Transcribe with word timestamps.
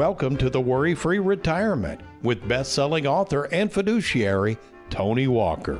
Welcome 0.00 0.38
to 0.38 0.48
the 0.48 0.62
Worry 0.62 0.94
Free 0.94 1.18
Retirement 1.18 2.00
with 2.22 2.48
best 2.48 2.72
selling 2.72 3.06
author 3.06 3.42
and 3.52 3.70
fiduciary 3.70 4.56
Tony 4.88 5.28
Walker. 5.28 5.78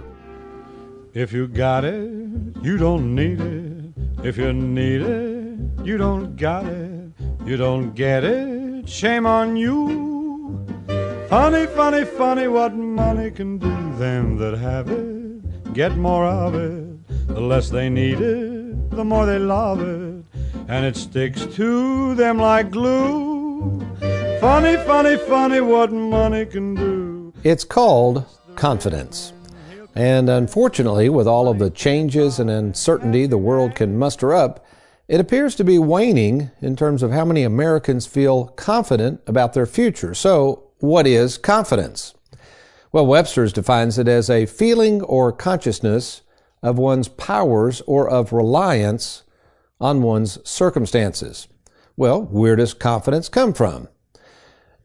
If 1.15 1.33
you 1.33 1.48
got 1.48 1.87
it, 1.87 2.10
you 2.60 2.77
don't 2.77 3.15
need 3.15 3.41
it. 3.41 3.95
If 4.23 4.37
you 4.37 4.52
need 4.52 5.01
it, 5.01 5.87
you 5.87 5.96
don't 5.96 6.37
got 6.37 6.66
it. 6.66 7.12
You 7.46 7.56
don't 7.56 7.95
get 7.95 8.23
it, 8.23 8.87
shame 8.87 9.24
on 9.24 9.56
you. 9.56 10.66
Funny, 11.30 11.66
funny, 11.68 12.05
funny 12.05 12.46
what 12.46 12.74
money 12.74 13.30
can 13.30 13.57
do. 13.57 13.74
Them 13.96 14.37
that 14.37 14.59
have 14.59 14.91
it 14.91 15.73
get 15.73 15.96
more 15.96 16.27
of 16.27 16.55
it. 16.55 17.09
The 17.29 17.41
less 17.41 17.71
they 17.71 17.88
need 17.88 18.21
it, 18.21 18.91
the 18.91 19.02
more 19.02 19.24
they 19.24 19.38
love 19.38 19.80
it. 19.80 20.23
And 20.68 20.84
it 20.84 20.98
sticks 20.98 21.46
to 21.57 22.15
them 22.16 22.37
like 22.37 22.71
glue. 22.71 23.80
Funny, 24.41 24.77
funny, 24.87 25.19
funny 25.19 25.61
what 25.61 25.93
money 25.93 26.47
can 26.47 26.75
do. 26.75 27.35
It's 27.45 27.62
called 27.62 28.25
confidence. 28.57 29.35
And 29.95 30.30
unfortunately, 30.30 31.11
with 31.11 31.27
all 31.27 31.47
of 31.49 31.59
the 31.59 31.69
changes 31.69 32.41
and 32.41 32.49
uncertainty 32.49 33.27
the 33.27 33.37
world 33.37 33.74
can 33.74 33.99
muster 33.99 34.32
up, 34.32 34.65
it 35.09 35.21
appears 35.21 35.55
to 35.57 35.65
be 35.65 35.79
waning 35.79 36.51
in 36.63 36.74
terms 36.74 37.02
of 37.02 37.10
how 37.10 37.27
many 37.27 37.43
Americans 37.43 38.07
feel 38.07 38.47
confident 38.47 39.21
about 39.27 39.52
their 39.52 39.66
future. 39.66 40.15
So, 40.15 40.71
what 40.79 41.07
is 41.07 41.37
confidence? 41.37 42.15
Well, 42.93 43.07
Webster's 43.07 43.52
defines 43.52 43.99
it 43.99 44.09
as 44.09 44.30
a 44.30 44.47
feeling 44.47 45.02
or 45.02 45.32
consciousness 45.32 46.23
of 46.63 46.79
one's 46.79 47.09
powers 47.09 47.82
or 47.82 48.09
of 48.09 48.32
reliance 48.32 49.23
on 49.79 50.01
one's 50.01 50.38
circumstances. 50.49 51.47
Well, 51.95 52.23
where 52.23 52.57
does 52.57 52.73
confidence 52.73 53.29
come 53.29 53.52
from? 53.52 53.88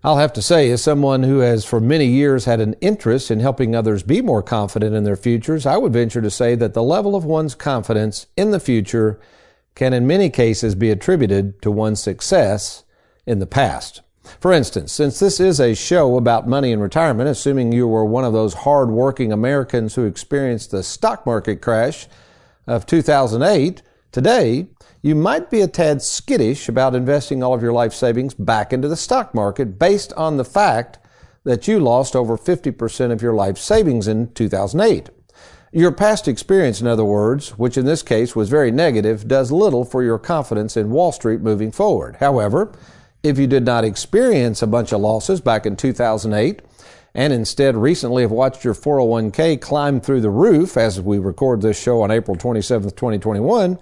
I'll 0.05 0.17
have 0.17 0.33
to 0.33 0.41
say, 0.43 0.69
as 0.69 0.83
someone 0.83 1.23
who 1.23 1.39
has 1.39 1.65
for 1.65 1.81
many 1.81 2.05
years 2.05 2.45
had 2.45 2.59
an 2.59 2.75
interest 2.79 3.31
in 3.31 3.39
helping 3.39 3.75
others 3.75 4.03
be 4.03 4.21
more 4.21 4.43
confident 4.43 4.95
in 4.95 5.03
their 5.03 5.15
futures, 5.15 5.65
I 5.65 5.77
would 5.77 5.93
venture 5.93 6.21
to 6.21 6.29
say 6.29 6.53
that 6.53 6.75
the 6.75 6.83
level 6.83 7.15
of 7.15 7.25
one's 7.25 7.55
confidence 7.55 8.27
in 8.37 8.51
the 8.51 8.59
future 8.59 9.19
can 9.73 9.93
in 9.93 10.05
many 10.05 10.29
cases 10.29 10.75
be 10.75 10.91
attributed 10.91 11.59
to 11.63 11.71
one's 11.71 12.03
success 12.03 12.83
in 13.25 13.39
the 13.39 13.47
past. 13.47 14.03
For 14.39 14.53
instance, 14.53 14.91
since 14.91 15.17
this 15.17 15.39
is 15.39 15.59
a 15.59 15.73
show 15.73 16.17
about 16.17 16.47
money 16.47 16.71
and 16.71 16.83
retirement, 16.83 17.27
assuming 17.27 17.71
you 17.71 17.87
were 17.87 18.05
one 18.05 18.25
of 18.25 18.33
those 18.33 18.53
hard-working 18.53 19.31
Americans 19.31 19.95
who 19.95 20.05
experienced 20.05 20.69
the 20.69 20.83
stock 20.83 21.25
market 21.25 21.63
crash 21.63 22.05
of 22.67 22.85
2008, 22.85 23.81
today 24.15 24.65
you 25.01 25.13
might 25.13 25.51
be 25.51 25.59
a 25.59 25.67
tad 25.67 26.01
skittish 26.01 26.69
about 26.69 26.95
investing 26.95 27.43
all 27.43 27.53
of 27.53 27.61
your 27.61 27.73
life 27.73 27.93
savings 27.93 28.33
back 28.33 28.71
into 28.71 28.87
the 28.87 28.95
stock 28.95 29.35
market 29.35 29.77
based 29.77 30.13
on 30.13 30.37
the 30.37 30.45
fact 30.45 30.97
that 31.43 31.67
you 31.67 31.81
lost 31.81 32.15
over 32.15 32.37
50% 32.37 33.11
of 33.11 33.21
your 33.21 33.33
life 33.33 33.57
savings 33.57 34.07
in 34.07 34.31
2008. 34.33 35.09
Your 35.73 35.91
past 35.91 36.29
experience, 36.29 36.79
in 36.79 36.87
other 36.87 37.03
words, 37.03 37.57
which 37.57 37.77
in 37.77 37.85
this 37.85 38.01
case 38.01 38.37
was 38.37 38.47
very 38.47 38.71
negative, 38.71 39.27
does 39.27 39.51
little 39.51 39.83
for 39.83 40.01
your 40.01 40.17
confidence 40.17 40.77
in 40.77 40.91
Wall 40.91 41.11
Street 41.11 41.41
moving 41.41 41.73
forward. 41.73 42.15
However, 42.21 42.71
if 43.21 43.37
you 43.37 43.47
did 43.47 43.65
not 43.65 43.83
experience 43.83 44.61
a 44.61 44.67
bunch 44.67 44.93
of 44.93 45.01
losses 45.01 45.41
back 45.41 45.65
in 45.65 45.75
2008, 45.75 46.61
and 47.13 47.33
instead 47.33 47.75
recently 47.75 48.21
have 48.21 48.31
watched 48.31 48.63
your 48.63 48.73
401k 48.73 49.59
climb 49.59 49.99
through 49.99 50.21
the 50.21 50.29
roof 50.29 50.77
as 50.77 51.01
we 51.01 51.19
record 51.19 51.61
this 51.61 51.77
show 51.77 52.01
on 52.01 52.11
April 52.11 52.37
27th, 52.37 52.95
2021, 52.95 53.77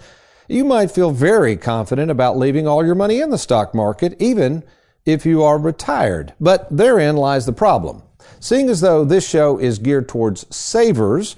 you 0.53 0.63
might 0.63 0.91
feel 0.91 1.11
very 1.11 1.57
confident 1.57 2.11
about 2.11 2.37
leaving 2.37 2.67
all 2.67 2.85
your 2.85 2.95
money 2.95 3.19
in 3.19 3.31
the 3.31 3.37
stock 3.37 3.73
market, 3.73 4.15
even 4.19 4.63
if 5.05 5.25
you 5.25 5.41
are 5.41 5.57
retired. 5.57 6.33
But 6.39 6.67
therein 6.69 7.17
lies 7.17 7.45
the 7.45 7.53
problem. 7.53 8.03
Seeing 8.39 8.69
as 8.69 8.81
though 8.81 9.03
this 9.03 9.27
show 9.27 9.57
is 9.57 9.79
geared 9.79 10.07
towards 10.07 10.45
savers, 10.55 11.35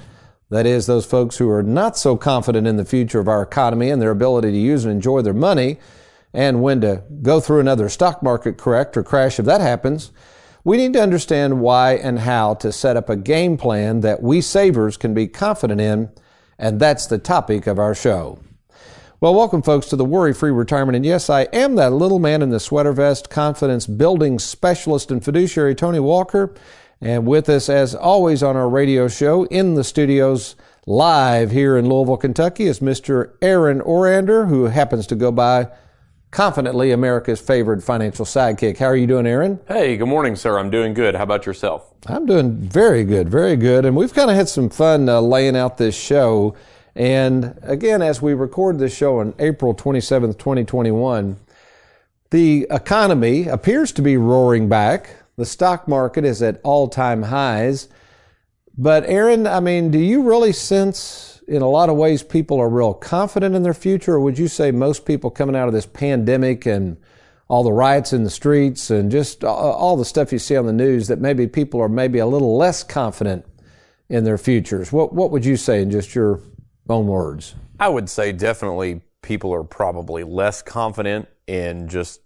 that 0.49 0.65
is, 0.65 0.85
those 0.85 1.05
folks 1.05 1.37
who 1.37 1.49
are 1.49 1.63
not 1.63 1.97
so 1.97 2.17
confident 2.17 2.67
in 2.67 2.75
the 2.75 2.85
future 2.85 3.19
of 3.19 3.27
our 3.27 3.41
economy 3.41 3.89
and 3.89 4.01
their 4.01 4.11
ability 4.11 4.51
to 4.51 4.57
use 4.57 4.83
and 4.83 4.91
enjoy 4.91 5.21
their 5.21 5.33
money, 5.33 5.77
and 6.33 6.61
when 6.61 6.81
to 6.81 7.03
go 7.21 7.39
through 7.39 7.61
another 7.61 7.89
stock 7.89 8.21
market 8.21 8.57
correct 8.57 8.97
or 8.97 9.03
crash 9.03 9.39
if 9.39 9.45
that 9.45 9.61
happens, 9.61 10.11
we 10.63 10.77
need 10.77 10.93
to 10.93 11.01
understand 11.01 11.61
why 11.61 11.93
and 11.93 12.19
how 12.19 12.53
to 12.55 12.71
set 12.71 12.97
up 12.97 13.09
a 13.09 13.15
game 13.15 13.55
plan 13.55 14.01
that 14.01 14.21
we 14.21 14.41
savers 14.41 14.97
can 14.97 15.13
be 15.13 15.27
confident 15.27 15.79
in, 15.79 16.09
and 16.59 16.79
that's 16.79 17.05
the 17.05 17.17
topic 17.17 17.65
of 17.65 17.79
our 17.79 17.95
show. 17.95 18.39
Well, 19.21 19.33
welcome, 19.33 19.61
folks, 19.61 19.87
to 19.87 19.95
the 19.95 20.03
Worry 20.03 20.33
Free 20.33 20.51
Retirement. 20.51 20.97
And 20.97 21.05
yes, 21.05 21.29
I 21.29 21.43
am 21.53 21.75
that 21.75 21.93
little 21.93 22.19
man 22.19 22.41
in 22.41 22.49
the 22.49 22.59
sweater 22.59 22.91
vest, 22.91 23.29
confidence 23.29 23.87
building 23.87 24.39
specialist 24.39 25.09
and 25.09 25.23
fiduciary, 25.23 25.73
Tony 25.73 26.01
Walker. 26.01 26.53
And 26.99 27.25
with 27.25 27.47
us, 27.47 27.69
as 27.69 27.95
always, 27.95 28.43
on 28.43 28.57
our 28.57 28.67
radio 28.67 29.07
show 29.07 29.45
in 29.45 29.75
the 29.75 29.85
studios 29.85 30.57
live 30.85 31.51
here 31.51 31.77
in 31.77 31.87
Louisville, 31.87 32.17
Kentucky, 32.17 32.65
is 32.65 32.81
Mr. 32.81 33.31
Aaron 33.41 33.79
Orander, 33.79 34.49
who 34.49 34.65
happens 34.65 35.07
to 35.07 35.15
go 35.15 35.31
by 35.31 35.69
confidently 36.31 36.91
America's 36.91 37.39
favorite 37.39 37.81
financial 37.81 38.25
sidekick. 38.25 38.77
How 38.77 38.87
are 38.87 38.97
you 38.97 39.07
doing, 39.07 39.25
Aaron? 39.25 39.61
Hey, 39.69 39.95
good 39.95 40.09
morning, 40.09 40.35
sir. 40.35 40.59
I'm 40.59 40.69
doing 40.69 40.93
good. 40.93 41.15
How 41.15 41.23
about 41.23 41.45
yourself? 41.45 41.93
I'm 42.07 42.25
doing 42.25 42.57
very 42.57 43.05
good, 43.05 43.29
very 43.29 43.55
good. 43.55 43.85
And 43.85 43.95
we've 43.95 44.13
kind 44.13 44.29
of 44.29 44.35
had 44.35 44.49
some 44.49 44.69
fun 44.69 45.07
uh, 45.07 45.21
laying 45.21 45.55
out 45.55 45.77
this 45.77 45.95
show. 45.95 46.53
And 46.95 47.59
again, 47.61 48.01
as 48.01 48.21
we 48.21 48.33
record 48.33 48.79
this 48.79 48.95
show 48.95 49.19
on 49.19 49.33
April 49.37 49.75
27th, 49.75 50.37
2021, 50.37 51.37
the 52.31 52.67
economy 52.71 53.47
appears 53.47 53.91
to 53.93 54.01
be 54.01 54.15
roaring 54.15 54.69
back. 54.69 55.09
The 55.35 55.45
stock 55.45 55.87
market 55.87 56.23
is 56.23 56.41
at 56.41 56.61
all 56.63 56.87
time 56.87 57.23
highs. 57.23 57.89
But, 58.77 59.05
Aaron, 59.05 59.45
I 59.45 59.59
mean, 59.59 59.91
do 59.91 59.99
you 59.99 60.21
really 60.21 60.53
sense 60.53 61.41
in 61.47 61.61
a 61.61 61.69
lot 61.69 61.89
of 61.89 61.97
ways 61.97 62.23
people 62.23 62.59
are 62.59 62.69
real 62.69 62.93
confident 62.93 63.55
in 63.55 63.63
their 63.63 63.73
future? 63.73 64.15
Or 64.15 64.19
would 64.21 64.39
you 64.39 64.47
say 64.47 64.71
most 64.71 65.05
people 65.05 65.29
coming 65.29 65.55
out 65.55 65.67
of 65.67 65.73
this 65.73 65.85
pandemic 65.85 66.65
and 66.65 66.97
all 67.47 67.63
the 67.63 67.71
riots 67.71 68.11
in 68.11 68.23
the 68.23 68.29
streets 68.29 68.89
and 68.89 69.11
just 69.11 69.43
all 69.43 69.95
the 69.95 70.05
stuff 70.05 70.31
you 70.31 70.39
see 70.39 70.55
on 70.55 70.65
the 70.65 70.73
news 70.73 71.07
that 71.07 71.19
maybe 71.19 71.45
people 71.45 71.79
are 71.79 71.89
maybe 71.89 72.19
a 72.19 72.25
little 72.25 72.57
less 72.57 72.83
confident 72.83 73.45
in 74.09 74.23
their 74.23 74.37
futures? 74.37 74.91
What, 74.91 75.13
what 75.13 75.31
would 75.31 75.45
you 75.45 75.57
say 75.57 75.81
in 75.81 75.91
just 75.91 76.15
your 76.15 76.39
own 76.89 77.07
words? 77.07 77.55
I 77.79 77.89
would 77.89 78.09
say 78.09 78.31
definitely 78.31 79.01
people 79.21 79.53
are 79.53 79.63
probably 79.63 80.23
less 80.23 80.61
confident 80.61 81.27
in 81.47 81.87
just 81.87 82.21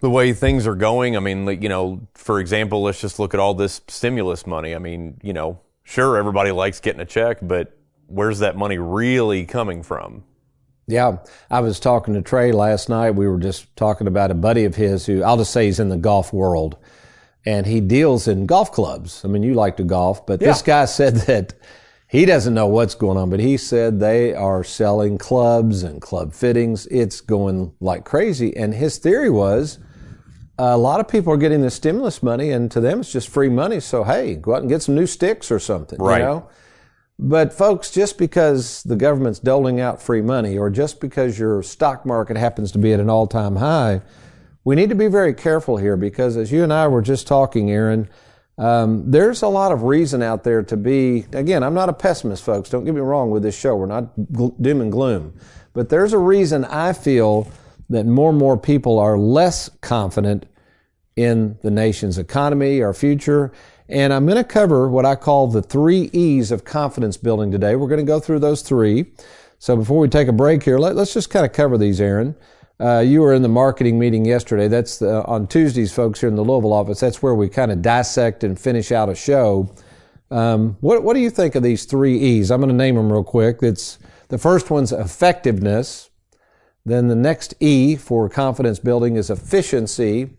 the 0.00 0.10
way 0.10 0.32
things 0.32 0.66
are 0.66 0.74
going. 0.74 1.16
I 1.16 1.20
mean, 1.20 1.46
you 1.62 1.68
know, 1.68 2.06
for 2.14 2.40
example, 2.40 2.82
let's 2.82 3.00
just 3.00 3.18
look 3.18 3.34
at 3.34 3.40
all 3.40 3.54
this 3.54 3.80
stimulus 3.88 4.46
money. 4.46 4.74
I 4.74 4.78
mean, 4.78 5.18
you 5.22 5.32
know, 5.32 5.60
sure, 5.84 6.16
everybody 6.16 6.50
likes 6.50 6.80
getting 6.80 7.00
a 7.00 7.06
check, 7.06 7.38
but 7.40 7.76
where's 8.06 8.40
that 8.40 8.56
money 8.56 8.78
really 8.78 9.44
coming 9.44 9.82
from? 9.82 10.24
Yeah, 10.88 11.18
I 11.50 11.60
was 11.60 11.80
talking 11.80 12.14
to 12.14 12.22
Trey 12.22 12.52
last 12.52 12.88
night. 12.88 13.12
We 13.12 13.26
were 13.26 13.40
just 13.40 13.74
talking 13.74 14.06
about 14.06 14.30
a 14.30 14.34
buddy 14.34 14.64
of 14.64 14.76
his 14.76 15.06
who 15.06 15.22
I'll 15.24 15.36
just 15.36 15.52
say 15.52 15.66
he's 15.66 15.80
in 15.80 15.88
the 15.88 15.96
golf 15.96 16.32
world 16.32 16.76
and 17.44 17.66
he 17.66 17.80
deals 17.80 18.28
in 18.28 18.46
golf 18.46 18.70
clubs. 18.70 19.24
I 19.24 19.28
mean, 19.28 19.42
you 19.42 19.54
like 19.54 19.76
to 19.78 19.84
golf, 19.84 20.26
but 20.26 20.40
yeah. 20.40 20.48
this 20.48 20.62
guy 20.62 20.84
said 20.86 21.16
that 21.26 21.54
he 22.08 22.24
doesn't 22.24 22.54
know 22.54 22.66
what's 22.66 22.94
going 22.94 23.18
on, 23.18 23.30
but 23.30 23.40
he 23.40 23.56
said 23.56 23.98
they 23.98 24.32
are 24.32 24.62
selling 24.62 25.18
clubs 25.18 25.82
and 25.82 26.00
club 26.00 26.32
fittings. 26.32 26.86
It's 26.86 27.20
going 27.20 27.72
like 27.80 28.04
crazy. 28.04 28.56
And 28.56 28.74
his 28.74 28.98
theory 28.98 29.30
was 29.30 29.78
a 30.58 30.78
lot 30.78 31.00
of 31.00 31.08
people 31.08 31.32
are 31.32 31.36
getting 31.36 31.62
the 31.62 31.70
stimulus 31.70 32.22
money, 32.22 32.50
and 32.50 32.70
to 32.70 32.80
them 32.80 33.00
it's 33.00 33.12
just 33.12 33.28
free 33.28 33.48
money. 33.48 33.80
So 33.80 34.04
hey, 34.04 34.36
go 34.36 34.54
out 34.54 34.60
and 34.60 34.68
get 34.68 34.82
some 34.82 34.94
new 34.94 35.06
sticks 35.06 35.50
or 35.50 35.58
something. 35.58 35.98
Right. 35.98 36.18
You 36.18 36.24
know? 36.24 36.48
But 37.18 37.52
folks, 37.52 37.90
just 37.90 38.18
because 38.18 38.82
the 38.82 38.96
government's 38.96 39.38
doling 39.38 39.80
out 39.80 40.02
free 40.02 40.20
money, 40.20 40.58
or 40.58 40.68
just 40.68 41.00
because 41.00 41.38
your 41.38 41.62
stock 41.62 42.04
market 42.04 42.36
happens 42.36 42.70
to 42.72 42.78
be 42.78 42.92
at 42.92 43.00
an 43.00 43.08
all-time 43.08 43.56
high, 43.56 44.02
we 44.64 44.76
need 44.76 44.90
to 44.90 44.94
be 44.94 45.06
very 45.08 45.32
careful 45.32 45.78
here 45.78 45.96
because, 45.96 46.36
as 46.36 46.52
you 46.52 46.62
and 46.62 46.72
I 46.72 46.88
were 46.88 47.00
just 47.00 47.26
talking, 47.26 47.70
Aaron 47.70 48.08
um, 48.58 49.10
there's 49.10 49.42
a 49.42 49.48
lot 49.48 49.72
of 49.72 49.82
reason 49.82 50.22
out 50.22 50.44
there 50.44 50.62
to 50.62 50.76
be, 50.76 51.26
again, 51.32 51.62
I'm 51.62 51.74
not 51.74 51.88
a 51.88 51.92
pessimist, 51.92 52.42
folks. 52.42 52.70
Don't 52.70 52.84
get 52.84 52.94
me 52.94 53.00
wrong 53.00 53.30
with 53.30 53.42
this 53.42 53.58
show. 53.58 53.76
We're 53.76 53.86
not 53.86 54.16
gl- 54.16 54.60
doom 54.60 54.80
and 54.80 54.90
gloom. 54.90 55.38
But 55.74 55.90
there's 55.90 56.14
a 56.14 56.18
reason 56.18 56.64
I 56.64 56.94
feel 56.94 57.50
that 57.90 58.06
more 58.06 58.30
and 58.30 58.38
more 58.38 58.56
people 58.56 58.98
are 58.98 59.18
less 59.18 59.68
confident 59.82 60.46
in 61.16 61.58
the 61.62 61.70
nation's 61.70 62.18
economy, 62.18 62.82
our 62.82 62.94
future. 62.94 63.52
And 63.88 64.12
I'm 64.12 64.26
going 64.26 64.38
to 64.38 64.44
cover 64.44 64.88
what 64.88 65.04
I 65.04 65.14
call 65.14 65.48
the 65.48 65.62
three 65.62 66.10
E's 66.12 66.50
of 66.50 66.64
confidence 66.64 67.16
building 67.16 67.50
today. 67.50 67.76
We're 67.76 67.88
going 67.88 68.04
to 68.04 68.10
go 68.10 68.20
through 68.20 68.40
those 68.40 68.62
three. 68.62 69.06
So 69.58 69.76
before 69.76 69.98
we 69.98 70.08
take 70.08 70.28
a 70.28 70.32
break 70.32 70.62
here, 70.62 70.78
let, 70.78 70.96
us 70.96 71.14
just 71.14 71.30
kind 71.30 71.46
of 71.46 71.52
cover 71.52 71.78
these, 71.78 72.00
Aaron. 72.00 72.34
Uh, 72.78 72.98
you 72.98 73.22
were 73.22 73.32
in 73.32 73.42
the 73.42 73.48
marketing 73.48 73.98
meeting 73.98 74.24
yesterday. 74.24 74.68
That's 74.68 74.98
the, 74.98 75.24
on 75.24 75.46
Tuesdays, 75.46 75.92
folks, 75.92 76.20
here 76.20 76.28
in 76.28 76.36
the 76.36 76.44
Louisville 76.44 76.74
office. 76.74 77.00
That's 77.00 77.22
where 77.22 77.34
we 77.34 77.48
kind 77.48 77.72
of 77.72 77.80
dissect 77.80 78.44
and 78.44 78.58
finish 78.58 78.92
out 78.92 79.08
a 79.08 79.14
show. 79.14 79.74
Um, 80.30 80.76
what, 80.80 81.02
what 81.02 81.14
do 81.14 81.20
you 81.20 81.30
think 81.30 81.54
of 81.54 81.62
these 81.62 81.84
three 81.86 82.18
E's? 82.18 82.50
I'm 82.50 82.60
going 82.60 82.68
to 82.68 82.76
name 82.76 82.96
them 82.96 83.10
real 83.10 83.24
quick. 83.24 83.58
It's 83.62 83.98
the 84.28 84.38
first 84.38 84.70
one's 84.70 84.92
effectiveness. 84.92 86.10
Then 86.84 87.08
the 87.08 87.16
next 87.16 87.54
E 87.60 87.96
for 87.96 88.28
confidence 88.28 88.78
building 88.78 89.16
is 89.16 89.30
efficiency. 89.30 90.36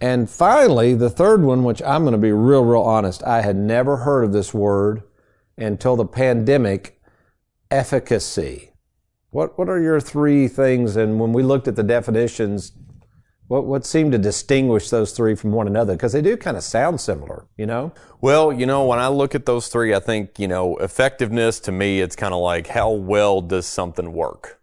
And 0.00 0.30
finally, 0.30 0.94
the 0.94 1.10
third 1.10 1.42
one, 1.42 1.64
which 1.64 1.82
I'm 1.82 2.02
going 2.02 2.12
to 2.12 2.18
be 2.18 2.32
real, 2.32 2.64
real 2.64 2.82
honest, 2.82 3.22
I 3.24 3.42
had 3.42 3.56
never 3.56 3.98
heard 3.98 4.24
of 4.24 4.32
this 4.32 4.54
word 4.54 5.02
until 5.56 5.96
the 5.96 6.06
pandemic, 6.06 7.00
efficacy. 7.70 8.73
What, 9.34 9.58
what 9.58 9.68
are 9.68 9.82
your 9.82 9.98
three 9.98 10.46
things? 10.46 10.94
And 10.94 11.18
when 11.18 11.32
we 11.32 11.42
looked 11.42 11.66
at 11.66 11.74
the 11.74 11.82
definitions, 11.82 12.70
what, 13.48 13.64
what 13.64 13.84
seemed 13.84 14.12
to 14.12 14.18
distinguish 14.18 14.90
those 14.90 15.10
three 15.10 15.34
from 15.34 15.50
one 15.50 15.66
another? 15.66 15.94
Because 15.94 16.12
they 16.12 16.22
do 16.22 16.36
kind 16.36 16.56
of 16.56 16.62
sound 16.62 17.00
similar, 17.00 17.48
you 17.56 17.66
know? 17.66 17.92
Well, 18.20 18.52
you 18.52 18.64
know, 18.64 18.86
when 18.86 19.00
I 19.00 19.08
look 19.08 19.34
at 19.34 19.44
those 19.44 19.66
three, 19.66 19.92
I 19.92 19.98
think, 19.98 20.38
you 20.38 20.46
know, 20.46 20.76
effectiveness 20.76 21.58
to 21.60 21.72
me, 21.72 22.00
it's 22.00 22.14
kind 22.14 22.32
of 22.32 22.42
like 22.42 22.68
how 22.68 22.92
well 22.92 23.40
does 23.40 23.66
something 23.66 24.12
work? 24.12 24.60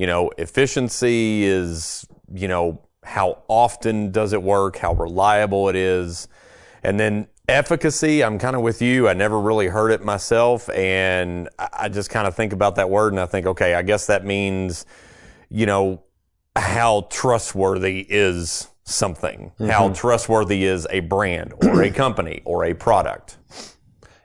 You 0.00 0.08
know, 0.08 0.32
efficiency 0.36 1.44
is, 1.44 2.04
you 2.34 2.48
know, 2.48 2.88
how 3.04 3.44
often 3.46 4.10
does 4.10 4.32
it 4.32 4.42
work? 4.42 4.78
How 4.78 4.94
reliable 4.94 5.68
it 5.68 5.76
is? 5.76 6.26
And 6.82 6.98
then 6.98 7.28
efficacy, 7.48 8.22
I'm 8.22 8.38
kind 8.38 8.54
of 8.54 8.62
with 8.62 8.82
you. 8.82 9.08
I 9.08 9.14
never 9.14 9.40
really 9.40 9.68
heard 9.68 9.90
it 9.90 10.04
myself. 10.04 10.68
And 10.70 11.48
I 11.58 11.88
just 11.88 12.10
kind 12.10 12.28
of 12.28 12.34
think 12.34 12.52
about 12.52 12.76
that 12.76 12.90
word 12.90 13.12
and 13.12 13.20
I 13.20 13.26
think, 13.26 13.46
okay, 13.46 13.74
I 13.74 13.82
guess 13.82 14.06
that 14.06 14.24
means, 14.24 14.86
you 15.48 15.66
know, 15.66 16.02
how 16.54 17.06
trustworthy 17.10 18.06
is 18.08 18.68
something, 18.84 19.52
mm-hmm. 19.58 19.70
how 19.70 19.90
trustworthy 19.90 20.64
is 20.64 20.86
a 20.90 21.00
brand 21.00 21.54
or 21.62 21.82
a 21.82 21.90
company 21.92 22.42
or 22.44 22.64
a 22.64 22.74
product. 22.74 23.38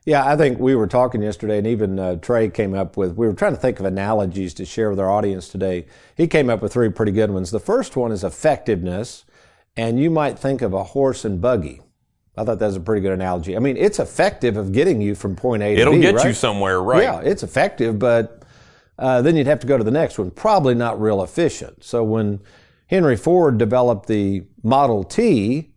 Yeah, 0.05 0.25
I 0.25 0.35
think 0.35 0.59
we 0.59 0.75
were 0.75 0.87
talking 0.87 1.21
yesterday, 1.21 1.59
and 1.59 1.67
even 1.67 1.97
uh, 1.97 2.17
Trey 2.17 2.49
came 2.49 2.73
up 2.73 2.97
with. 2.97 3.15
We 3.15 3.25
were 3.25 3.33
trying 3.33 3.53
to 3.53 3.59
think 3.59 3.79
of 3.79 3.85
analogies 3.85 4.53
to 4.55 4.65
share 4.65 4.89
with 4.89 4.99
our 4.99 5.09
audience 5.09 5.47
today. 5.47 5.85
He 6.17 6.27
came 6.27 6.49
up 6.49 6.61
with 6.61 6.73
three 6.73 6.89
pretty 6.89 7.13
good 7.13 7.31
ones. 7.31 7.51
The 7.51 7.59
first 7.59 7.95
one 7.95 8.11
is 8.11 8.21
effectiveness, 8.21 9.23
and 9.77 10.01
you 10.01 10.09
might 10.09 10.37
think 10.37 10.61
of 10.61 10.73
a 10.73 10.83
horse 10.83 11.23
and 11.23 11.39
buggy. 11.39 11.82
I 12.35 12.44
thought 12.44 12.59
that 12.59 12.65
was 12.65 12.75
a 12.75 12.81
pretty 12.81 13.01
good 13.01 13.12
analogy. 13.12 13.56
I 13.56 13.59
mean, 13.59 13.77
it's 13.77 14.00
effective 14.00 14.57
of 14.57 14.71
getting 14.71 15.01
you 15.01 15.13
from 15.13 15.35
point 15.35 15.62
A 15.62 15.75
to 15.75 15.81
It'll 15.81 15.94
B. 15.94 16.00
It'll 16.00 16.12
get 16.12 16.18
right? 16.18 16.27
you 16.27 16.33
somewhere, 16.33 16.81
right? 16.81 17.03
Yeah, 17.03 17.19
it's 17.19 17.44
effective, 17.44 18.00
but 18.00 18.44
uh, 18.97 19.21
then 19.21 19.35
you'd 19.35 19.47
have 19.47 19.59
to 19.59 19.68
go 19.68 19.77
to 19.77 19.83
the 19.83 19.91
next 19.91 20.18
one. 20.18 20.31
Probably 20.31 20.74
not 20.74 21.00
real 21.00 21.21
efficient. 21.21 21.83
So 21.83 22.03
when 22.03 22.39
Henry 22.88 23.15
Ford 23.18 23.57
developed 23.57 24.07
the 24.07 24.44
Model 24.63 25.03
T, 25.03 25.74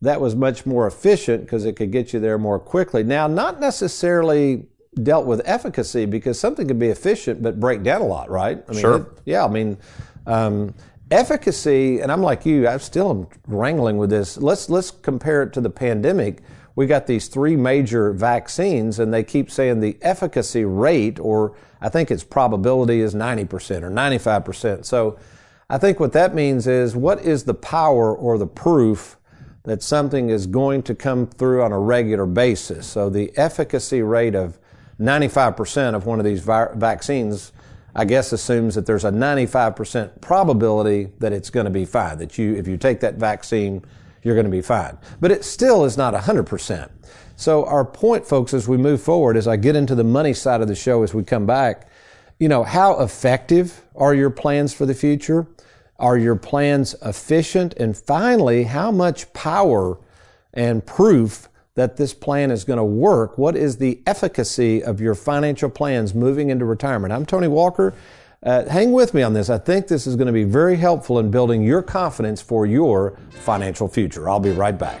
that 0.00 0.20
was 0.20 0.34
much 0.34 0.64
more 0.64 0.86
efficient 0.86 1.42
because 1.42 1.66
it 1.66 1.76
could 1.76 1.90
get 1.90 2.12
you 2.12 2.20
there 2.20 2.38
more 2.38 2.58
quickly. 2.58 3.02
Now, 3.02 3.26
not 3.26 3.60
necessarily 3.60 4.66
dealt 5.02 5.26
with 5.26 5.42
efficacy 5.44 6.06
because 6.06 6.40
something 6.40 6.66
could 6.66 6.78
be 6.78 6.88
efficient 6.88 7.42
but 7.42 7.60
break 7.60 7.82
down 7.82 8.00
a 8.00 8.06
lot, 8.06 8.30
right? 8.30 8.62
I 8.68 8.72
mean, 8.72 8.80
sure. 8.80 8.96
It, 8.96 9.06
yeah, 9.24 9.44
I 9.44 9.48
mean, 9.48 9.78
um, 10.26 10.74
efficacy, 11.10 12.00
and 12.00 12.10
I'm 12.12 12.22
like 12.22 12.46
you, 12.46 12.68
I'm 12.68 12.78
still 12.80 13.30
wrangling 13.46 13.98
with 13.98 14.10
this. 14.10 14.36
Let's 14.36 14.70
let's 14.70 14.90
compare 14.90 15.42
it 15.42 15.52
to 15.54 15.60
the 15.60 15.70
pandemic. 15.70 16.42
We 16.76 16.86
got 16.86 17.06
these 17.06 17.28
three 17.28 17.56
major 17.56 18.12
vaccines, 18.12 18.98
and 18.98 19.12
they 19.12 19.24
keep 19.24 19.50
saying 19.50 19.80
the 19.80 19.98
efficacy 20.02 20.64
rate, 20.64 21.18
or 21.18 21.56
I 21.80 21.88
think 21.88 22.10
its 22.10 22.24
probability 22.24 23.00
is 23.00 23.14
90% 23.14 23.82
or 23.82 23.90
95%. 23.90 24.84
So 24.84 25.18
I 25.68 25.78
think 25.78 26.00
what 26.00 26.12
that 26.12 26.34
means 26.34 26.66
is 26.66 26.96
what 26.96 27.20
is 27.20 27.44
the 27.44 27.54
power 27.54 28.14
or 28.14 28.38
the 28.38 28.46
proof 28.46 29.16
that 29.64 29.82
something 29.82 30.30
is 30.30 30.46
going 30.46 30.82
to 30.84 30.94
come 30.94 31.26
through 31.26 31.62
on 31.62 31.72
a 31.72 31.78
regular 31.78 32.26
basis? 32.26 32.86
So 32.86 33.10
the 33.10 33.36
efficacy 33.36 34.02
rate 34.02 34.34
of 34.34 34.58
95% 35.00 35.94
of 35.94 36.06
one 36.06 36.18
of 36.18 36.24
these 36.24 36.40
vi- 36.40 36.68
vaccines 36.74 37.52
I 37.94 38.04
guess 38.04 38.32
assumes 38.32 38.74
that 38.76 38.86
there's 38.86 39.04
a 39.04 39.10
95% 39.10 40.20
probability 40.20 41.08
that 41.18 41.32
it's 41.32 41.50
going 41.50 41.64
to 41.64 41.70
be 41.70 41.84
fine, 41.84 42.18
that 42.18 42.38
you, 42.38 42.54
if 42.54 42.68
you 42.68 42.76
take 42.76 43.00
that 43.00 43.14
vaccine, 43.14 43.84
you're 44.22 44.34
going 44.34 44.46
to 44.46 44.50
be 44.50 44.62
fine. 44.62 44.96
But 45.20 45.30
it 45.30 45.44
still 45.44 45.84
is 45.84 45.96
not 45.96 46.14
100%. 46.14 46.90
So 47.36 47.64
our 47.64 47.84
point, 47.84 48.26
folks, 48.26 48.52
as 48.52 48.68
we 48.68 48.76
move 48.76 49.02
forward, 49.02 49.36
as 49.36 49.48
I 49.48 49.56
get 49.56 49.74
into 49.74 49.94
the 49.94 50.04
money 50.04 50.34
side 50.34 50.60
of 50.60 50.68
the 50.68 50.74
show 50.74 51.02
as 51.02 51.14
we 51.14 51.24
come 51.24 51.46
back, 51.46 51.88
you 52.38 52.48
know, 52.48 52.62
how 52.62 53.00
effective 53.00 53.84
are 53.96 54.14
your 54.14 54.30
plans 54.30 54.72
for 54.72 54.86
the 54.86 54.94
future? 54.94 55.46
Are 55.98 56.16
your 56.16 56.36
plans 56.36 56.94
efficient? 57.02 57.74
And 57.74 57.96
finally, 57.96 58.64
how 58.64 58.90
much 58.90 59.30
power 59.32 59.98
and 60.54 60.84
proof 60.84 61.49
that 61.74 61.96
this 61.96 62.12
plan 62.14 62.50
is 62.50 62.64
going 62.64 62.78
to 62.78 62.84
work? 62.84 63.38
What 63.38 63.56
is 63.56 63.76
the 63.76 64.00
efficacy 64.06 64.82
of 64.82 65.00
your 65.00 65.14
financial 65.14 65.70
plans 65.70 66.14
moving 66.14 66.50
into 66.50 66.64
retirement? 66.64 67.12
I'm 67.12 67.26
Tony 67.26 67.48
Walker. 67.48 67.94
Uh, 68.42 68.64
hang 68.68 68.92
with 68.92 69.12
me 69.12 69.22
on 69.22 69.34
this. 69.34 69.50
I 69.50 69.58
think 69.58 69.86
this 69.86 70.06
is 70.06 70.16
going 70.16 70.26
to 70.26 70.32
be 70.32 70.44
very 70.44 70.76
helpful 70.76 71.18
in 71.18 71.30
building 71.30 71.62
your 71.62 71.82
confidence 71.82 72.40
for 72.40 72.66
your 72.66 73.18
financial 73.30 73.86
future. 73.86 74.30
I'll 74.30 74.40
be 74.40 74.50
right 74.50 74.78
back. 74.78 75.00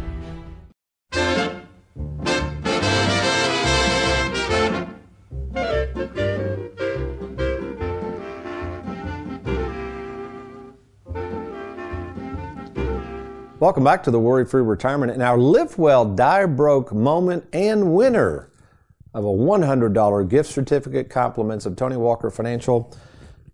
Welcome 13.61 13.83
back 13.83 14.01
to 14.05 14.09
the 14.09 14.19
Worry 14.19 14.43
Free 14.43 14.63
Retirement 14.63 15.11
and 15.11 15.21
our 15.21 15.37
Live 15.37 15.77
Well, 15.77 16.03
Die 16.03 16.45
Broke 16.47 16.91
moment 16.91 17.45
and 17.53 17.93
winner 17.93 18.49
of 19.13 19.23
a 19.23 19.27
$100 19.27 20.27
gift 20.27 20.49
certificate 20.49 21.11
compliments 21.11 21.67
of 21.67 21.75
Tony 21.75 21.95
Walker 21.95 22.31
Financial 22.31 22.91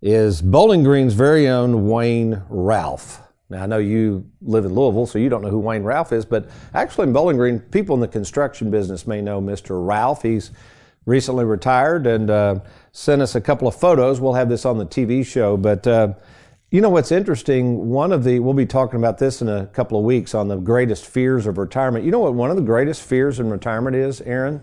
is 0.00 0.40
Bowling 0.40 0.82
Green's 0.82 1.12
very 1.12 1.46
own 1.46 1.90
Wayne 1.90 2.42
Ralph. 2.48 3.20
Now, 3.50 3.64
I 3.64 3.66
know 3.66 3.76
you 3.76 4.24
live 4.40 4.64
in 4.64 4.72
Louisville, 4.72 5.04
so 5.04 5.18
you 5.18 5.28
don't 5.28 5.42
know 5.42 5.50
who 5.50 5.58
Wayne 5.58 5.82
Ralph 5.82 6.10
is, 6.10 6.24
but 6.24 6.48
actually 6.72 7.08
in 7.08 7.12
Bowling 7.12 7.36
Green, 7.36 7.60
people 7.60 7.94
in 7.94 8.00
the 8.00 8.08
construction 8.08 8.70
business 8.70 9.06
may 9.06 9.20
know 9.20 9.42
Mr. 9.42 9.86
Ralph. 9.86 10.22
He's 10.22 10.52
recently 11.04 11.44
retired 11.44 12.06
and 12.06 12.30
uh, 12.30 12.60
sent 12.92 13.20
us 13.20 13.34
a 13.34 13.42
couple 13.42 13.68
of 13.68 13.74
photos. 13.74 14.20
We'll 14.22 14.32
have 14.32 14.48
this 14.48 14.64
on 14.64 14.78
the 14.78 14.86
TV 14.86 15.22
show, 15.26 15.58
but 15.58 15.86
uh, 15.86 16.14
you 16.70 16.82
know 16.82 16.90
what's 16.90 17.12
interesting? 17.12 17.88
One 17.88 18.12
of 18.12 18.24
the, 18.24 18.40
we'll 18.40 18.52
be 18.52 18.66
talking 18.66 18.98
about 18.98 19.18
this 19.18 19.40
in 19.40 19.48
a 19.48 19.66
couple 19.68 19.98
of 19.98 20.04
weeks 20.04 20.34
on 20.34 20.48
the 20.48 20.56
greatest 20.56 21.06
fears 21.06 21.46
of 21.46 21.56
retirement. 21.56 22.04
You 22.04 22.10
know 22.10 22.18
what 22.18 22.34
one 22.34 22.50
of 22.50 22.56
the 22.56 22.62
greatest 22.62 23.02
fears 23.02 23.40
in 23.40 23.48
retirement 23.48 23.96
is, 23.96 24.20
Aaron? 24.20 24.62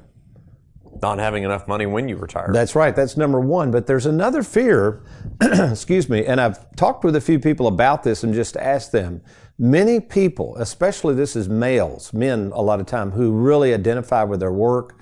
Not 1.01 1.17
having 1.17 1.43
enough 1.43 1.67
money 1.67 1.88
when 1.88 2.07
you 2.07 2.15
retire. 2.15 2.51
That's 2.53 2.75
right. 2.75 2.95
That's 2.95 3.17
number 3.17 3.39
one. 3.39 3.71
But 3.71 3.88
there's 3.88 4.05
another 4.05 4.43
fear, 4.43 5.03
excuse 5.41 6.07
me, 6.07 6.25
and 6.25 6.39
I've 6.39 6.74
talked 6.75 7.03
with 7.03 7.15
a 7.15 7.21
few 7.21 7.39
people 7.39 7.67
about 7.67 8.03
this 8.03 8.24
and 8.24 8.33
just 8.33 8.55
asked 8.55 8.91
them. 8.91 9.21
Many 9.57 10.00
people, 10.00 10.55
especially 10.57 11.15
this 11.15 11.35
is 11.35 11.50
males, 11.50 12.13
men 12.13 12.51
a 12.53 12.62
lot 12.62 12.79
of 12.79 12.85
time, 12.85 13.12
who 13.12 13.31
really 13.31 13.74
identify 13.74 14.24
with 14.24 14.39
their 14.39 14.53
work, 14.53 15.00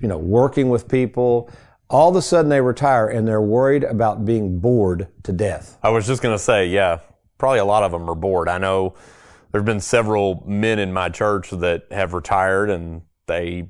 you 0.00 0.08
know, 0.08 0.18
working 0.18 0.68
with 0.70 0.88
people, 0.88 1.50
all 1.92 2.08
of 2.08 2.16
a 2.16 2.22
sudden 2.22 2.48
they 2.48 2.60
retire 2.60 3.06
and 3.06 3.28
they're 3.28 3.42
worried 3.42 3.84
about 3.84 4.24
being 4.24 4.58
bored 4.58 5.06
to 5.22 5.32
death. 5.32 5.78
I 5.82 5.90
was 5.90 6.06
just 6.06 6.22
going 6.22 6.34
to 6.34 6.42
say, 6.42 6.66
yeah, 6.66 7.00
probably 7.38 7.58
a 7.58 7.64
lot 7.64 7.82
of 7.82 7.92
them 7.92 8.08
are 8.08 8.14
bored. 8.14 8.48
I 8.48 8.58
know 8.58 8.94
there've 9.52 9.64
been 9.64 9.80
several 9.80 10.42
men 10.46 10.78
in 10.78 10.92
my 10.92 11.10
church 11.10 11.50
that 11.50 11.84
have 11.90 12.14
retired 12.14 12.70
and 12.70 13.02
they 13.26 13.68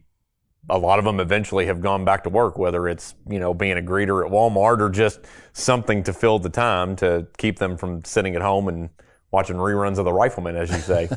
a 0.71 0.79
lot 0.79 1.01
of 1.01 1.05
them 1.05 1.19
eventually 1.19 1.67
have 1.67 1.81
gone 1.81 2.05
back 2.05 2.23
to 2.23 2.31
work, 2.31 2.57
whether 2.57 2.87
it's, 2.87 3.17
you 3.29 3.41
know, 3.41 3.53
being 3.53 3.77
a 3.77 3.83
greeter 3.83 4.25
at 4.25 4.31
Walmart 4.31 4.79
or 4.79 4.89
just 4.89 5.21
something 5.53 6.05
to 6.05 6.13
fill 6.13 6.39
the 6.39 6.49
time 6.49 6.95
to 6.97 7.27
keep 7.37 7.59
them 7.59 7.77
from 7.77 8.05
sitting 8.05 8.37
at 8.37 8.43
home 8.43 8.69
and 8.69 8.91
watching 9.33 9.57
reruns 9.57 9.99
of 9.99 10.05
The 10.05 10.13
Rifleman, 10.13 10.55
as 10.55 10.71
you 10.71 10.79
say. 10.79 11.09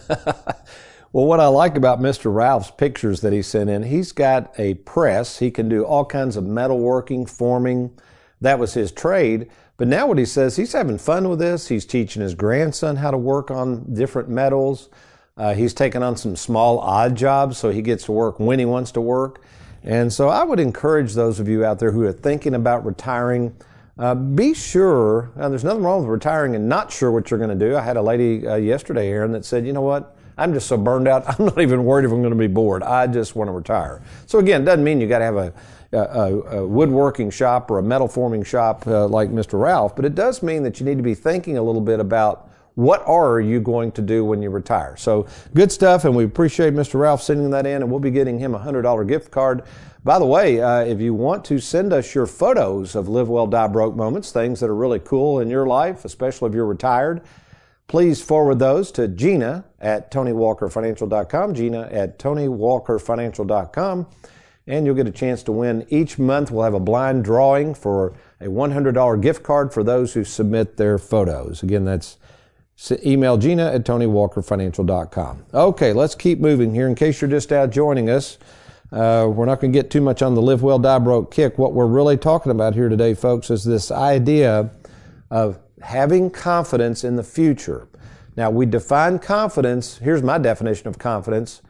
Well, 1.16 1.28
what 1.28 1.40
I 1.40 1.48
like 1.48 1.78
about 1.78 2.02
Mr. 2.02 2.26
Ralph's 2.26 2.72
pictures 2.72 3.22
that 3.22 3.32
he 3.32 3.42
sent 3.42 3.70
in, 3.70 3.84
he's 3.84 4.12
got 4.12 4.54
a 4.60 4.74
press. 4.74 5.40
He 5.40 5.50
can 5.50 5.70
do 5.70 5.86
all 5.86 6.04
kinds 6.04 6.36
of 6.36 6.44
metalworking, 6.44 7.30
forming. 7.30 7.98
That 8.42 8.60
was 8.60 8.74
his 8.74 8.92
trade. 8.92 9.50
But 9.78 9.88
now 9.88 10.08
what 10.08 10.18
he 10.18 10.26
says, 10.26 10.58
he's 10.58 10.74
having 10.74 10.98
fun 10.98 11.30
with 11.30 11.40
this. 11.40 11.70
He's 11.70 11.86
teaching 11.86 12.22
his 12.22 12.36
grandson 12.36 12.98
how 12.98 13.12
to 13.12 13.18
work 13.18 13.50
on 13.50 13.94
different 13.94 14.28
metals. 14.28 14.90
Uh, 15.38 15.54
he's 15.54 15.74
taking 15.74 16.04
on 16.04 16.18
some 16.18 16.36
small 16.36 16.80
odd 16.80 17.16
jobs 17.16 17.58
so 17.58 17.70
he 17.70 17.82
gets 17.82 18.04
to 18.04 18.12
work 18.12 18.38
when 18.38 18.60
he 18.60 18.66
wants 18.66 18.92
to 18.92 19.00
work. 19.00 19.42
And 19.84 20.12
so 20.12 20.28
I 20.28 20.44
would 20.44 20.60
encourage 20.60 21.14
those 21.14 21.40
of 21.40 21.48
you 21.48 21.64
out 21.64 21.80
there 21.80 21.94
who 21.94 22.04
are 22.04 22.12
thinking 22.12 22.54
about 22.54 22.86
retiring, 22.86 23.56
uh, 23.98 24.16
be 24.16 24.54
sure, 24.54 25.32
there's 25.38 25.64
nothing 25.64 25.84
wrong 25.84 26.02
with 26.02 26.10
retiring 26.10 26.58
and 26.58 26.68
not 26.68 26.92
sure 26.92 27.10
what 27.10 27.32
you're 27.32 27.40
going 27.40 27.58
to 27.58 27.70
do. 27.70 27.78
I 27.78 27.82
had 27.84 27.96
a 27.96 28.02
lady 28.02 28.46
uh, 28.46 28.56
yesterday, 28.56 29.08
Aaron, 29.08 29.32
that 29.32 29.46
said, 29.46 29.66
you 29.66 29.72
know 29.72 29.80
what? 29.80 30.15
I'm 30.38 30.54
just 30.54 30.68
so 30.68 30.78
burned 30.78 31.08
out. 31.08 31.24
I'm 31.40 31.46
not 31.46 31.60
even 31.60 31.84
worried 31.84 32.06
if 32.06 32.12
I'm 32.12 32.22
going 32.22 32.34
to 32.34 32.40
be 32.40 32.48
bored. 32.48 32.84
I 32.84 33.08
just 33.08 33.36
want 33.36 33.48
to 33.48 33.52
retire. 33.52 34.02
So 34.26 34.40
again, 34.40 34.66
doesn't 34.66 34.84
mean 34.84 35.00
you 35.02 35.08
got 35.08 35.20
to 35.20 35.26
have 35.26 35.38
a, 35.38 35.54
a, 35.92 36.58
a, 36.58 36.68
woodworking 36.68 37.30
shop 37.30 37.72
or 37.72 37.80
a 37.80 37.84
metal 37.84 38.08
forming 38.08 38.44
shop 38.44 38.86
uh, 38.88 39.08
like 39.08 39.30
Mr. 39.30 39.60
Ralph, 39.60 39.96
but 39.96 40.06
it 40.06 40.16
does 40.16 40.44
mean 40.44 40.64
that 40.64 40.80
you 40.80 40.86
need 40.86 40.98
to 40.98 41.04
be 41.04 41.16
thinking 41.16 41.58
a 41.58 41.64
little 41.64 41.82
bit 41.82 42.00
about 42.00 42.50
what 42.76 43.02
are 43.08 43.40
you 43.40 43.62
going 43.62 43.90
to 43.94 44.02
do 44.02 44.26
when 44.26 44.42
you 44.42 44.50
retire. 44.50 44.98
So 44.98 45.28
good 45.54 45.72
stuff, 45.72 46.04
and 46.04 46.14
we 46.14 46.26
appreciate 46.26 46.74
Mr. 46.74 47.00
Ralph 47.00 47.22
sending 47.22 47.50
that 47.52 47.66
in, 47.66 47.82
and 47.82 47.90
we'll 47.90 48.02
be 48.02 48.12
getting 48.12 48.38
him 48.38 48.54
a 48.54 48.58
hundred 48.58 48.82
dollar 48.82 49.06
gift 49.06 49.32
card. 49.32 49.64
By 50.04 50.20
the 50.20 50.26
way, 50.26 50.62
uh, 50.62 50.82
if 50.82 51.00
you 51.00 51.14
want 51.14 51.46
to 51.46 51.60
send 51.60 51.94
us 51.94 52.14
your 52.14 52.28
photos 52.28 52.96
of 52.96 53.08
live 53.08 53.30
well, 53.30 53.48
die 53.48 53.68
broke 53.68 53.96
moments, 53.96 54.32
things 54.32 54.60
that 54.60 54.70
are 54.70 54.76
really 54.76 55.00
cool 55.00 55.40
in 55.40 55.50
your 55.50 55.66
life, 55.66 56.04
especially 56.04 56.50
if 56.50 56.54
you're 56.54 56.66
retired 56.66 57.22
Please 57.88 58.22
forward 58.22 58.60
those 58.60 58.92
to 58.94 59.08
Gina 59.08 59.66
at 59.80 60.12
TonyWalkerFinancial.com, 60.12 61.54
Gina 61.54 61.88
at 61.92 62.18
TonyWalkerFinancial.com, 62.18 64.08
and 64.68 64.86
you'll 64.86 64.96
get 64.96 65.08
a 65.08 65.12
chance 65.12 65.44
to 65.44 65.52
win. 65.52 65.86
Each 65.90 66.18
month 66.18 66.50
we'll 66.50 66.64
have 66.64 66.74
a 66.74 66.80
blind 66.80 67.24
drawing 67.24 67.76
for 67.76 68.16
a 68.42 68.46
$100 68.46 69.22
gift 69.22 69.44
card 69.44 69.72
for 69.72 69.84
those 69.84 70.14
who 70.14 70.24
submit 70.24 70.78
their 70.78 70.98
photos. 70.98 71.62
Again, 71.62 71.86
that's 71.86 72.18
email 73.06 73.38
Gina 73.38 73.72
at 73.72 73.86
TonyWalkerFinancial.com. 73.86 75.46
Okay, 75.54 75.94
let's 75.94 76.16
keep 76.16 76.40
moving 76.40 76.74
here. 76.74 76.88
In 76.88 76.96
case 76.96 77.22
you're 77.22 77.30
just 77.30 77.52
out 77.52 77.70
joining 77.70 78.10
us, 78.10 78.38
uh, 78.92 79.30
we're 79.32 79.46
not 79.46 79.60
going 79.60 79.72
to 79.72 79.78
get 79.78 79.92
too 79.92 80.02
much 80.02 80.22
on 80.22 80.36
the 80.36 80.42
live 80.42 80.62
well, 80.62 80.80
die 80.80 81.00
broke 81.00 81.32
kick. 81.32 81.58
What 81.58 81.74
we're 81.74 81.86
really 81.86 82.18
talking 82.18 82.52
about 82.52 82.74
here 82.74 82.90
today, 82.90 83.14
folks, 83.14 83.50
is 83.50 83.64
this 83.64 83.92
idea 83.92 84.72
of 85.30 85.60
having 85.86 86.32
confidence 86.32 87.04
in 87.04 87.16
the 87.16 87.24
future. 87.24 87.88
Now, 88.36 88.50
we 88.50 88.66
define 88.66 89.20
confidence. 89.20 90.00
Here's 90.00 90.24
my 90.24 90.38
definition 90.38 90.88
of 90.88 90.98
confidence 90.98 91.62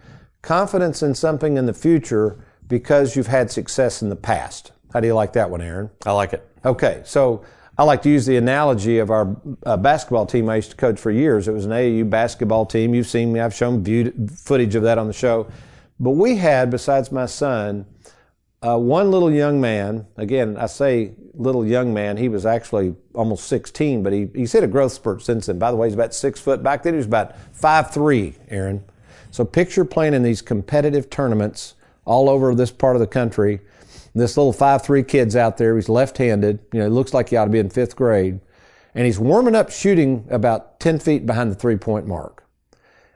confidence 0.41 1.01
in 1.01 1.15
something 1.15 1.57
in 1.57 1.65
the 1.65 1.73
future 1.73 2.37
because 2.67 3.15
you've 3.15 3.27
had 3.27 3.49
success 3.49 4.03
in 4.03 4.09
the 4.09 4.15
past. 4.15 4.71
How 4.93 4.99
do 4.99 5.07
you 5.07 5.15
like 5.15 5.33
that 5.33 5.49
one, 5.49 5.59
Aaron? 5.59 5.89
I 6.05 6.11
like 6.11 6.33
it. 6.33 6.47
Okay, 6.63 7.01
so 7.03 7.43
I 7.79 7.83
like 7.83 8.03
to 8.03 8.09
use 8.09 8.27
the 8.27 8.37
analogy 8.37 8.99
of 8.99 9.09
our 9.09 9.35
uh, 9.65 9.75
basketball 9.75 10.27
team 10.27 10.47
I 10.47 10.57
used 10.57 10.69
to 10.69 10.77
coach 10.77 10.99
for 10.99 11.09
years. 11.09 11.47
It 11.47 11.51
was 11.51 11.65
an 11.65 11.71
AAU 11.71 12.09
basketball 12.11 12.67
team. 12.67 12.93
You've 12.93 13.07
seen 13.07 13.33
me, 13.33 13.39
I've 13.39 13.55
shown 13.55 13.83
viewed, 13.83 14.31
footage 14.31 14.75
of 14.75 14.83
that 14.83 14.99
on 14.99 15.07
the 15.07 15.13
show. 15.13 15.47
But 15.99 16.11
we 16.11 16.35
had, 16.37 16.69
besides 16.69 17.11
my 17.11 17.25
son, 17.25 17.87
uh, 18.65 18.77
one 18.77 19.11
little 19.11 19.31
young 19.31 19.61
man, 19.61 20.07
again, 20.17 20.57
I 20.57 20.65
say 20.65 21.11
little 21.35 21.65
young 21.65 21.93
man, 21.93 22.17
he 22.17 22.29
was 22.29 22.47
actually 22.47 22.95
almost 23.13 23.47
16, 23.47 24.01
but 24.01 24.11
he, 24.11 24.27
he's 24.33 24.53
hit 24.53 24.63
a 24.63 24.67
growth 24.67 24.93
spurt 24.93 25.21
since 25.21 25.45
then. 25.45 25.59
By 25.59 25.69
the 25.69 25.77
way, 25.77 25.87
he's 25.87 25.93
about 25.93 26.15
six 26.15 26.39
foot. 26.39 26.63
Back 26.63 26.81
then, 26.81 26.93
he 26.93 26.97
was 26.97 27.05
about 27.05 27.35
five 27.53 27.91
three. 27.91 28.35
Aaron. 28.49 28.83
So 29.29 29.45
picture 29.45 29.85
playing 29.85 30.15
in 30.15 30.23
these 30.23 30.41
competitive 30.41 31.11
tournaments 31.11 31.75
all 32.05 32.27
over 32.27 32.55
this 32.55 32.71
part 32.71 32.95
of 32.95 33.01
the 33.01 33.07
country. 33.07 33.59
This 34.15 34.35
little 34.35 34.53
five 34.53 34.81
three 34.81 35.03
kid's 35.03 35.35
out 35.35 35.57
there. 35.57 35.75
He's 35.75 35.89
left 35.89 36.17
handed. 36.17 36.59
You 36.73 36.79
know, 36.79 36.85
he 36.85 36.91
looks 36.91 37.13
like 37.13 37.29
he 37.29 37.35
ought 37.35 37.45
to 37.45 37.51
be 37.51 37.59
in 37.59 37.69
fifth 37.69 37.95
grade. 37.95 38.39
And 38.95 39.05
he's 39.05 39.19
warming 39.19 39.55
up 39.55 39.69
shooting 39.69 40.25
about 40.31 40.79
10 40.79 40.99
feet 40.99 41.25
behind 41.25 41.51
the 41.51 41.55
three 41.55 41.75
point 41.75 42.07
mark. 42.07 42.47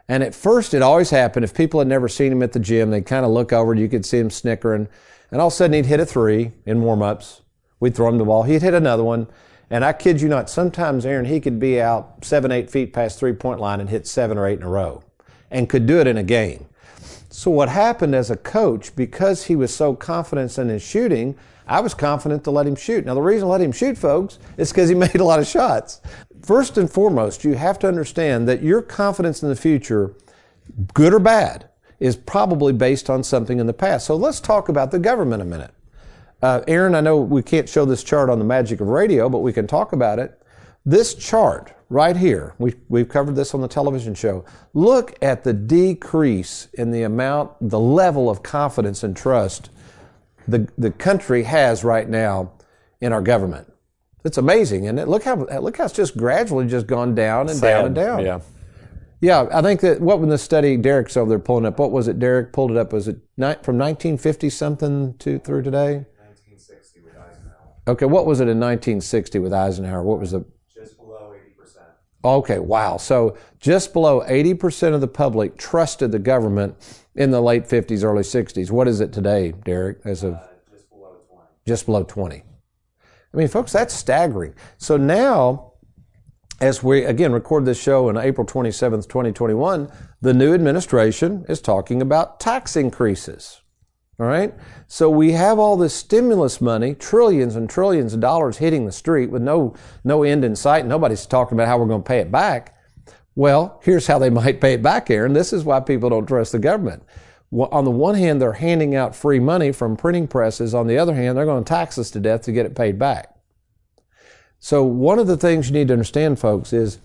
And 0.10 0.22
at 0.24 0.36
first, 0.36 0.74
it 0.74 0.82
always 0.82 1.10
happened. 1.10 1.46
If 1.46 1.54
people 1.54 1.80
had 1.80 1.88
never 1.88 2.10
seen 2.10 2.32
him 2.32 2.44
at 2.44 2.52
the 2.52 2.60
gym, 2.60 2.90
they'd 2.92 3.06
kind 3.06 3.26
of 3.26 3.32
look 3.32 3.54
over 3.54 3.72
and 3.72 3.80
you 3.80 3.88
could 3.88 4.06
see 4.06 4.18
him 4.18 4.30
snickering. 4.30 4.90
And 5.32 5.42
all 5.42 5.48
of 5.48 5.54
a 5.54 5.56
sudden 5.56 5.74
he'd 5.74 5.86
hit 5.86 6.00
a 6.00 6.06
three 6.06 6.54
in 6.66 6.82
warm 6.82 7.02
ups. 7.02 7.42
We'd 7.80 7.96
throw 7.96 8.10
him 8.10 8.18
the 8.18 8.26
ball. 8.26 8.44
He'd 8.44 8.62
hit 8.62 8.74
another 8.74 9.04
one. 9.04 9.28
And 9.70 9.86
I 9.86 9.94
kid 9.94 10.20
you 10.20 10.28
not, 10.28 10.50
sometimes, 10.50 11.06
Aaron, 11.06 11.26
he 11.26 11.40
could 11.40 11.60
be 11.60 11.80
out 11.80 12.26
seven, 12.26 12.52
eight 12.52 12.72
feet 12.72 12.92
past 12.92 13.20
three 13.20 13.34
point 13.34 13.60
line 13.60 13.80
and 13.80 13.90
hit 13.90 14.08
seven 14.08 14.38
or 14.38 14.48
eight 14.48 14.60
in 14.60 14.66
a 14.66 14.70
row 14.70 15.04
and 15.52 15.70
could 15.70 15.86
do 15.86 16.00
it 16.00 16.08
in 16.08 16.18
a 16.18 16.24
game. 16.24 16.66
So 17.30 17.52
what 17.52 17.70
happened 17.70 18.16
as 18.16 18.32
a 18.32 18.36
coach, 18.36 18.96
because 18.96 19.46
he 19.46 19.56
was 19.56 19.74
so 19.74 19.96
confident 19.96 20.58
in 20.58 20.70
his 20.70 20.82
shooting, 20.82 21.38
I 21.68 21.80
was 21.82 21.94
confident 21.94 22.44
to 22.46 22.52
let 22.52 22.66
him 22.66 22.76
shoot. 22.76 23.06
Now, 23.06 23.14
the 23.14 23.22
reason 23.22 23.48
I 23.48 23.52
let 23.52 23.62
him 23.62 23.72
shoot, 23.72 23.98
folks, 23.98 24.40
is 24.58 24.72
because 24.72 24.90
he 24.90 24.96
made 25.06 25.16
a 25.16 25.24
lot 25.24 25.40
of 25.40 25.46
shots. 25.46 26.02
First 26.42 26.78
and 26.78 26.92
foremost, 26.92 27.44
you 27.44 27.54
have 27.54 27.78
to 27.80 27.88
understand 27.88 28.48
that 28.48 28.64
your 28.64 28.82
confidence 28.82 29.44
in 29.44 29.50
the 29.50 29.56
future, 29.56 30.16
good 30.94 31.14
or 31.14 31.20
bad, 31.20 31.69
is 32.00 32.16
probably 32.16 32.74
based 32.74 33.10
on 33.10 33.24
something 33.24 33.60
in 33.60 33.68
the 33.68 33.74
past. 33.74 34.06
So 34.08 34.16
let's 34.16 34.40
talk 34.40 34.70
about 34.70 34.92
the 34.92 35.00
government 35.00 35.42
a 35.42 35.46
minute. 35.46 35.74
Uh, 36.42 36.62
Aaron, 36.68 36.96
I 36.96 37.02
know 37.02 37.18
we 37.18 37.44
can't 37.44 37.68
show 37.68 37.86
this 37.86 38.04
chart 38.04 38.30
on 38.30 38.40
the 38.40 38.46
magic 38.46 38.80
of 38.80 38.88
radio, 38.88 39.28
but 39.28 39.40
we 39.40 39.52
can 39.52 39.68
talk 39.68 39.92
about 39.92 40.20
it. 40.20 40.42
This 40.86 41.14
chart 41.14 41.74
right 41.90 42.16
here, 42.16 42.56
we, 42.58 42.76
we've 42.88 43.10
covered 43.10 43.36
this 43.36 43.54
on 43.54 43.62
the 43.62 43.68
television 43.68 44.16
show. 44.16 44.46
Look 44.74 45.18
at 45.22 45.44
the 45.44 45.52
decrease 45.54 46.70
in 46.74 46.92
the 46.92 47.04
amount, 47.04 47.52
the 47.60 47.80
level 47.80 48.30
of 48.30 48.42
confidence 48.44 49.04
and 49.04 49.16
trust 49.16 49.70
the, 50.48 50.70
the 50.78 50.92
country 50.92 51.44
has 51.44 51.84
right 51.84 52.08
now 52.08 52.54
in 53.02 53.12
our 53.12 53.22
government. 53.22 53.72
It's 54.24 54.38
amazing, 54.38 54.88
and 54.88 55.00
it? 55.00 55.08
Look 55.08 55.24
how 55.24 55.36
look 55.36 55.78
how 55.78 55.86
it's 55.86 55.94
just 55.94 56.18
gradually 56.18 56.68
just 56.68 56.88
gone 56.88 57.16
down 57.16 57.48
and 57.50 57.58
Sad. 57.58 57.70
down 57.70 57.86
and 57.86 57.96
down. 57.96 58.26
Yeah. 58.26 58.40
Yeah, 59.22 59.48
I 59.52 59.62
think 59.62 59.82
that 59.82 60.00
what 60.00 60.20
when 60.20 60.30
the 60.30 60.38
study 60.38 60.78
Derek's 60.78 61.18
over 61.18 61.30
there 61.30 61.40
pulling 61.40 61.66
up, 61.66 61.78
what 61.78 61.92
was 61.92 62.08
it? 62.08 62.20
Derek 62.20 62.54
pulled 62.54 62.72
it 62.72 62.78
up. 62.78 62.94
Was 62.94 63.08
it 63.08 63.18
ni- 63.36 63.56
from 63.64 63.78
1950 63.78 64.50
something 64.50 65.18
to 65.18 65.40
through 65.40 65.64
today? 65.64 66.06
1960 66.18 67.02
with 67.02 67.18
Eisenhower. 67.18 67.74
Okay, 67.88 68.06
what 68.06 68.26
was 68.26 68.40
it 68.40 68.44
in 68.44 68.60
1960 68.60 69.40
with 69.40 69.54
Eisenhower? 69.54 70.04
What 70.04 70.20
was 70.20 70.32
the? 70.32 70.46
Just 70.74 70.98
below 70.98 71.34
80 71.36 71.54
percent. 71.58 71.86
Okay, 72.24 72.60
wow. 72.60 72.96
So 72.96 73.38
just 73.60 73.92
below 73.92 74.24
80 74.26 74.54
percent 74.54 74.96
of 74.96 75.02
the 75.02 75.08
public 75.08 75.58
trusted 75.58 76.14
the 76.14 76.20
government 76.20 76.76
in 77.16 77.32
the 77.32 77.42
late 77.42 77.66
50s, 77.66 78.06
early 78.06 78.24
60s. 78.24 78.72
What 78.72 78.88
is 78.88 79.02
it 79.02 79.12
today, 79.12 79.52
Derek? 79.52 79.98
As 80.06 80.24
of 80.24 80.36
uh, 80.36 80.48
just 80.72 80.90
below 80.90 81.18
20. 81.30 81.48
Just 81.68 81.86
below 81.88 82.04
20. 82.04 82.44
I 83.34 83.38
mean, 83.38 83.50
folks, 83.50 83.74
that's 83.74 83.94
staggering. 83.94 84.56
So 84.78 84.96
now 84.96 85.69
as 86.62 86.84
we 86.84 87.06
again 87.06 87.32
record 87.32 87.66
this 87.66 87.82
show 87.82 88.10
on 88.10 88.18
April 88.18 88.46
27th, 88.46 89.08
2021, 89.08 89.92
the 90.22 90.34
new 90.34 90.54
administration 90.54 91.46
is 91.48 91.62
talking 91.62 92.02
about 92.02 92.40
tax 92.40 92.76
increases. 92.76 93.62
All 94.20 94.26
right? 94.26 94.54
So 94.88 95.10
we 95.10 95.32
have 95.32 95.60
all 95.60 95.78
this 95.78 95.94
stimulus 95.94 96.60
money, 96.60 96.94
trillions 96.94 97.56
and 97.56 97.70
trillions 97.70 98.14
of 98.14 98.20
dollars 98.20 98.58
hitting 98.58 98.86
the 98.86 98.92
street 98.92 99.30
with 99.30 99.42
no, 99.42 99.76
no 100.04 100.24
end 100.24 100.44
in 100.44 100.56
sight. 100.58 100.86
Nobody's 100.86 101.26
talking 101.26 101.56
about 101.56 101.68
how 101.68 101.78
we're 101.78 101.86
going 101.86 102.04
to 102.04 102.08
pay 102.08 102.20
it 102.20 102.32
back. 102.32 102.76
Well, 103.36 103.80
here's 103.82 104.08
how 104.08 104.20
they 104.20 104.30
might 104.30 104.60
pay 104.60 104.74
it 104.74 104.84
back, 104.84 105.10
Aaron. 105.10 105.32
This 105.32 105.54
is 105.54 105.64
why 105.64 105.80
people 105.80 106.10
don't 106.10 106.28
trust 106.28 106.52
the 106.52 106.60
government. 106.60 107.04
On 107.54 107.86
the 107.86 107.92
one 107.92 108.16
hand, 108.16 108.42
they're 108.42 108.54
handing 108.54 108.94
out 108.94 109.16
free 109.16 109.40
money 109.40 109.72
from 109.72 109.96
printing 109.96 110.28
presses. 110.28 110.76
On 110.76 110.86
the 110.86 110.98
other 110.98 111.16
hand, 111.16 111.38
they're 111.38 111.46
going 111.46 111.64
to 111.64 111.68
tax 111.68 111.98
us 111.98 112.12
to 112.12 112.20
death 112.20 112.42
to 112.44 112.52
get 112.52 112.66
it 112.66 112.76
paid 112.76 113.00
back. 113.00 113.39
So 114.60 114.84
one 114.84 115.20
of 115.20 115.28
the 115.28 115.38
things 115.38 115.68
you 115.68 115.74
need 115.74 115.88
to 115.88 115.94
understand, 115.94 116.40
folks, 116.40 116.74
is 116.74 117.00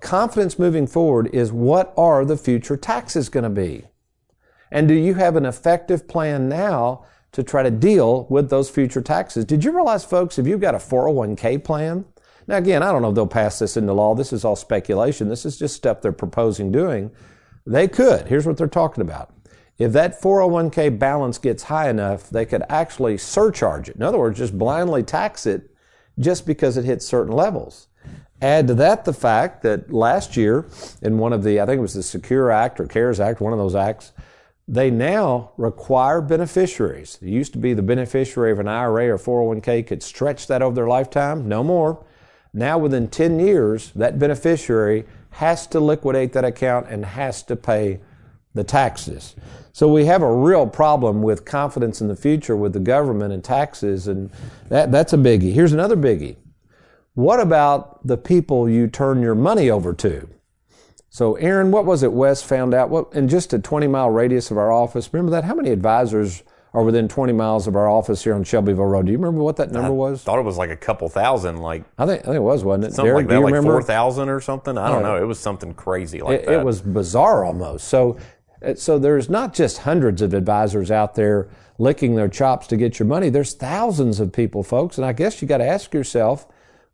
confidence 0.00 0.58
moving 0.58 0.86
forward 0.86 1.28
is 1.34 1.50
what 1.50 1.92
are 1.96 2.24
the 2.24 2.36
future 2.36 2.76
taxes 2.76 3.28
going 3.28 3.44
to 3.44 3.50
be? 3.50 3.84
And 4.70 4.86
do 4.86 4.94
you 4.94 5.14
have 5.14 5.34
an 5.36 5.46
effective 5.46 6.06
plan 6.06 6.48
now 6.48 7.06
to 7.32 7.42
try 7.42 7.62
to 7.62 7.70
deal 7.70 8.26
with 8.28 8.50
those 8.50 8.68
future 8.68 9.00
taxes? 9.00 9.46
Did 9.46 9.64
you 9.64 9.72
realize, 9.72 10.04
folks, 10.04 10.38
if 10.38 10.46
you've 10.46 10.60
got 10.60 10.74
a 10.74 10.78
401k 10.78 11.64
plan, 11.64 12.04
now 12.46 12.56
again, 12.56 12.82
I 12.82 12.92
don't 12.92 13.02
know 13.02 13.08
if 13.08 13.14
they'll 13.14 13.26
pass 13.26 13.58
this 13.58 13.76
into 13.76 13.92
law. 13.92 14.14
This 14.14 14.32
is 14.32 14.44
all 14.44 14.56
speculation. 14.56 15.28
This 15.28 15.46
is 15.46 15.58
just 15.58 15.76
stuff 15.76 16.02
they're 16.02 16.12
proposing 16.12 16.70
doing. 16.70 17.10
They 17.66 17.88
could. 17.88 18.26
Here's 18.26 18.46
what 18.46 18.56
they're 18.56 18.66
talking 18.66 19.02
about. 19.02 19.32
If 19.78 19.92
that 19.92 20.20
401k 20.20 20.98
balance 20.98 21.38
gets 21.38 21.64
high 21.64 21.88
enough, 21.88 22.28
they 22.30 22.44
could 22.44 22.64
actually 22.68 23.16
surcharge 23.16 23.88
it. 23.88 23.96
In 23.96 24.02
other 24.02 24.18
words, 24.18 24.38
just 24.38 24.58
blindly 24.58 25.02
tax 25.02 25.46
it 25.46 25.70
just 26.18 26.46
because 26.46 26.76
it 26.76 26.84
hits 26.84 27.06
certain 27.06 27.32
levels. 27.32 27.88
Add 28.40 28.68
to 28.68 28.74
that 28.74 29.04
the 29.04 29.12
fact 29.12 29.62
that 29.62 29.92
last 29.92 30.36
year, 30.36 30.66
in 31.02 31.18
one 31.18 31.32
of 31.32 31.42
the, 31.42 31.60
I 31.60 31.66
think 31.66 31.78
it 31.78 31.82
was 31.82 31.94
the 31.94 32.02
Secure 32.02 32.50
Act 32.50 32.78
or 32.78 32.86
CARES 32.86 33.18
Act, 33.18 33.40
one 33.40 33.52
of 33.52 33.58
those 33.58 33.74
acts, 33.74 34.12
they 34.68 34.90
now 34.90 35.52
require 35.56 36.20
beneficiaries. 36.20 37.18
It 37.22 37.28
used 37.28 37.52
to 37.54 37.58
be 37.58 37.72
the 37.72 37.82
beneficiary 37.82 38.52
of 38.52 38.60
an 38.60 38.68
IRA 38.68 39.08
or 39.08 39.18
401k 39.18 39.86
could 39.86 40.02
stretch 40.02 40.46
that 40.46 40.62
over 40.62 40.74
their 40.74 40.86
lifetime. 40.86 41.48
No 41.48 41.64
more. 41.64 42.04
Now, 42.52 42.78
within 42.78 43.08
10 43.08 43.40
years, 43.40 43.92
that 43.92 44.18
beneficiary 44.18 45.04
has 45.30 45.66
to 45.68 45.80
liquidate 45.80 46.32
that 46.34 46.44
account 46.44 46.86
and 46.88 47.04
has 47.04 47.42
to 47.44 47.56
pay 47.56 48.00
the 48.58 48.64
taxes. 48.64 49.34
So 49.72 49.88
we 49.88 50.06
have 50.06 50.22
a 50.22 50.32
real 50.32 50.66
problem 50.66 51.22
with 51.22 51.44
confidence 51.44 52.00
in 52.00 52.08
the 52.08 52.16
future 52.16 52.56
with 52.56 52.72
the 52.72 52.80
government 52.80 53.32
and 53.32 53.42
taxes, 53.42 54.08
and 54.08 54.30
that, 54.68 54.90
that's 54.90 55.12
a 55.12 55.16
biggie. 55.16 55.52
Here's 55.52 55.72
another 55.72 55.96
biggie. 55.96 56.36
What 57.14 57.40
about 57.40 58.06
the 58.06 58.16
people 58.16 58.68
you 58.68 58.88
turn 58.88 59.22
your 59.22 59.34
money 59.34 59.70
over 59.70 59.94
to? 59.94 60.28
So, 61.10 61.36
Aaron, 61.36 61.70
what 61.70 61.84
was 61.86 62.02
it 62.02 62.12
Wes 62.12 62.42
found 62.42 62.74
out? 62.74 62.90
What 62.90 63.12
in 63.12 63.28
just 63.28 63.52
a 63.52 63.58
20 63.58 63.86
mile 63.86 64.10
radius 64.10 64.50
of 64.50 64.58
our 64.58 64.70
office? 64.70 65.12
Remember 65.12 65.30
that? 65.30 65.44
How 65.44 65.54
many 65.54 65.70
advisors 65.70 66.42
are 66.74 66.82
within 66.82 67.08
20 67.08 67.32
miles 67.32 67.66
of 67.66 67.76
our 67.76 67.88
office 67.88 68.22
here 68.22 68.34
on 68.34 68.44
Shelbyville 68.44 68.84
Road? 68.84 69.06
Do 69.06 69.12
you 69.12 69.18
remember 69.18 69.42
what 69.42 69.56
that 69.56 69.70
number 69.70 69.92
was? 69.92 70.22
I 70.22 70.24
thought 70.24 70.38
it 70.38 70.44
was 70.44 70.58
like 70.58 70.70
a 70.70 70.76
couple 70.76 71.08
thousand, 71.08 71.58
like 71.58 71.84
I 71.96 72.06
think 72.06 72.22
I 72.22 72.24
think 72.24 72.36
it 72.36 72.42
was, 72.42 72.62
wasn't 72.62 72.84
it? 72.84 72.94
something 72.94 73.10
Derek, 73.10 73.24
like 73.24 73.28
that, 73.28 73.34
you 73.34 73.44
like 73.44 73.52
remember? 73.52 73.72
four 73.72 73.82
thousand 73.82 74.28
or 74.28 74.40
something. 74.40 74.76
I 74.76 74.88
don't 74.90 75.02
know. 75.02 75.16
It 75.16 75.26
was 75.26 75.38
something 75.38 75.72
crazy 75.74 76.20
like 76.20 76.40
it, 76.40 76.46
that. 76.46 76.60
it 76.60 76.64
was 76.64 76.80
bizarre 76.80 77.44
almost. 77.44 77.88
So, 77.88 78.18
so 78.76 78.98
there's 78.98 79.28
not 79.28 79.54
just 79.54 79.78
hundreds 79.78 80.22
of 80.22 80.34
advisors 80.34 80.90
out 80.90 81.14
there 81.14 81.48
licking 81.78 82.14
their 82.16 82.28
chops 82.28 82.66
to 82.68 82.76
get 82.76 82.98
your 82.98 83.06
money. 83.06 83.28
There's 83.30 83.54
thousands 83.54 84.18
of 84.20 84.32
people, 84.32 84.62
folks, 84.62 84.98
and 84.98 85.06
I 85.06 85.12
guess 85.12 85.40
you 85.40 85.46
got 85.48 85.58
to 85.58 85.66
ask 85.66 85.94
yourself, 85.94 86.46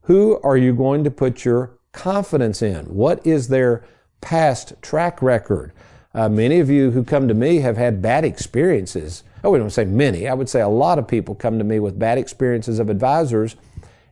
who 0.03 0.39
are 0.43 0.57
you 0.59 0.75
going 0.75 1.05
to 1.05 1.11
put 1.11 1.45
your 1.45 1.79
confidence 1.93 2.61
in? 2.61 2.85
What 2.87 3.27
is 3.27 3.49
their 3.49 3.85
past 4.21 4.75
track 4.83 5.23
record? 5.23 5.73
Uh, 6.15 6.29
many 6.29 6.61
of 6.61 6.69
you 6.71 6.91
who 6.91 7.03
come 7.03 7.27
to 7.29 7.35
me 7.35 7.57
have 7.59 7.77
had 7.77 8.03
bad 8.03 8.25
experiences. 8.25 9.25
Oh, 9.43 9.51
we 9.51 9.59
don't 9.59 9.71
say 9.71 9.85
many. 9.85 10.29
I 10.29 10.35
would 10.35 10.49
say 10.49 10.61
a 10.61 10.69
lot 10.69 10.99
of 10.99 11.09
people 11.09 11.35
come 11.35 11.59
to 11.59 11.65
me 11.65 11.81
with 11.81 11.99
bad 11.99 12.19
experiences 12.19 12.79
of 12.79 12.89
advisors. 12.91 13.57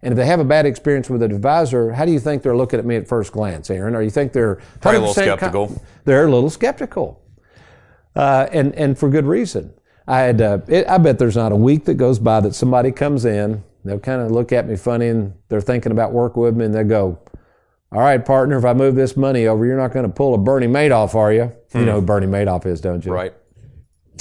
And 0.03 0.13
if 0.13 0.17
they 0.17 0.27
have 0.27 0.41
a 0.41 0.45
bad 0.45 0.67
experience 0.67 1.09
with 1.09 1.23
an 1.23 1.33
advisor, 1.33 1.93
how 1.93 2.05
do 2.05 2.11
you 2.11 2.19
think 2.19 2.43
they're 2.43 2.57
looking 2.57 2.81
at 2.81 2.85
me 2.85 2.97
at 2.97 3.07
first 3.07 3.33
glance, 3.33 3.71
Aaron? 3.71 3.95
Or 3.95 4.03
you 4.03 4.11
think 4.11 4.33
they're 4.33 4.57
Probably 4.81 4.99
a 4.99 5.01
little 5.03 5.15
100% 5.15 5.27
con- 5.29 5.39
skeptical. 5.39 5.83
they're 6.05 6.27
a 6.27 6.31
little 6.31 6.51
skeptical, 6.51 7.22
uh, 8.17 8.49
and 8.53 8.75
and 8.75 8.99
for 8.99 9.09
good 9.09 9.27
reason. 9.27 9.73
I 10.07 10.21
had 10.21 10.41
uh, 10.41 10.59
it, 10.69 10.87
I 10.89 10.99
bet 10.99 11.19
there's 11.19 11.37
not 11.37 11.53
a 11.53 11.57
week 11.57 11.85
that 11.85 11.95
goes 11.95 12.19
by 12.19 12.41
that 12.41 12.55
somebody 12.55 12.91
comes 12.91 13.25
in, 13.25 13.63
they'll 13.85 14.01
kind 14.01 14.21
of 14.21 14.31
look 14.33 14.53
at 14.53 14.67
me 14.69 14.77
funny, 14.77 15.09
and 15.09 15.35
they're 15.49 15.61
thinking 15.61 15.93
about 15.93 16.13
working 16.13 16.43
with 16.43 16.57
me, 16.57 16.65
and 16.65 16.75
they 16.75 16.83
go, 16.83 17.19
"All 17.93 18.01
right, 18.01 18.25
partner, 18.25 18.59
if 18.59 18.65
I 18.65 18.73
move 18.75 18.97
this 18.97 19.17
money 19.17 19.47
over, 19.47 19.65
you're 19.65 19.77
not 19.77 19.93
going 19.93 20.07
to 20.07 20.13
pull 20.13 20.35
a 20.35 20.39
Bernie 20.39 20.67
Madoff, 20.67 21.15
are 21.15 21.33
you? 21.33 21.53
You 21.75 21.87
know 21.87 22.01
who 22.01 22.03
Bernie 22.03 22.27
Madoff 22.27 22.67
is, 22.67 22.81
don't 22.81 23.05
you? 23.05 23.13
Hmm. 23.13 23.17
right. 23.17 23.35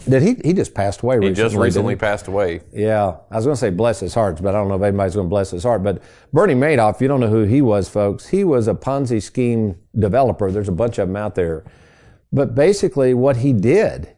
Did 0.07 0.23
he? 0.23 0.35
He 0.43 0.53
just 0.53 0.73
passed 0.73 1.01
away 1.01 1.15
He 1.15 1.19
recently. 1.27 1.35
just 1.43 1.55
recently 1.55 1.95
passed 1.95 2.27
away. 2.27 2.61
Yeah, 2.73 3.17
I 3.29 3.35
was 3.35 3.45
going 3.45 3.55
to 3.55 3.59
say 3.59 3.69
bless 3.69 3.99
his 3.99 4.13
heart, 4.15 4.41
but 4.41 4.55
I 4.55 4.57
don't 4.57 4.67
know 4.67 4.75
if 4.75 4.81
anybody's 4.81 5.13
going 5.15 5.27
to 5.27 5.29
bless 5.29 5.51
his 5.51 5.63
heart. 5.63 5.83
But 5.83 6.01
Bernie 6.33 6.55
Madoff, 6.55 7.01
you 7.01 7.07
don't 7.07 7.19
know 7.19 7.27
who 7.27 7.43
he 7.43 7.61
was, 7.61 7.87
folks, 7.89 8.27
he 8.29 8.43
was 8.43 8.67
a 8.67 8.73
Ponzi 8.73 9.21
scheme 9.21 9.75
developer. 9.97 10.51
There's 10.51 10.69
a 10.69 10.71
bunch 10.71 10.97
of 10.97 11.07
them 11.07 11.17
out 11.17 11.35
there. 11.35 11.65
But 12.31 12.55
basically, 12.55 13.13
what 13.13 13.37
he 13.37 13.53
did, 13.53 14.15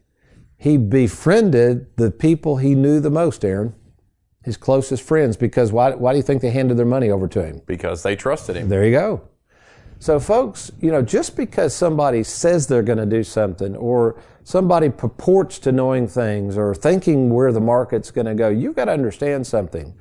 he 0.57 0.77
befriended 0.77 1.87
the 1.97 2.11
people 2.11 2.57
he 2.57 2.75
knew 2.75 2.99
the 2.99 3.09
most, 3.09 3.43
Aaron, 3.43 3.73
his 4.43 4.57
closest 4.57 5.03
friends, 5.03 5.35
because 5.35 5.71
why, 5.71 5.91
why 5.95 6.13
do 6.13 6.17
you 6.17 6.23
think 6.23 6.41
they 6.41 6.51
handed 6.51 6.77
their 6.77 6.85
money 6.85 7.09
over 7.09 7.27
to 7.29 7.43
him? 7.43 7.61
because 7.65 8.03
they 8.03 8.15
trusted 8.15 8.55
him. 8.55 8.69
There 8.69 8.85
you 8.85 8.91
go. 8.91 9.21
So, 9.99 10.19
folks, 10.19 10.69
you 10.81 10.91
know, 10.91 11.01
just 11.01 11.37
because 11.37 11.73
somebody 11.73 12.23
says 12.23 12.67
they're 12.67 12.83
going 12.83 12.97
to 12.97 13.05
do 13.05 13.23
something 13.23 13.73
or 13.75 14.21
somebody 14.43 14.89
purports 14.89 15.59
to 15.59 15.71
knowing 15.71 16.09
things 16.09 16.57
or 16.57 16.75
thinking 16.75 17.29
where 17.29 17.53
the 17.53 17.61
market's 17.61 18.11
going 18.11 18.27
to 18.27 18.35
go, 18.35 18.49
you've 18.49 18.75
got 18.75 18.85
to 18.85 18.91
understand 18.91 19.47
something. 19.47 19.95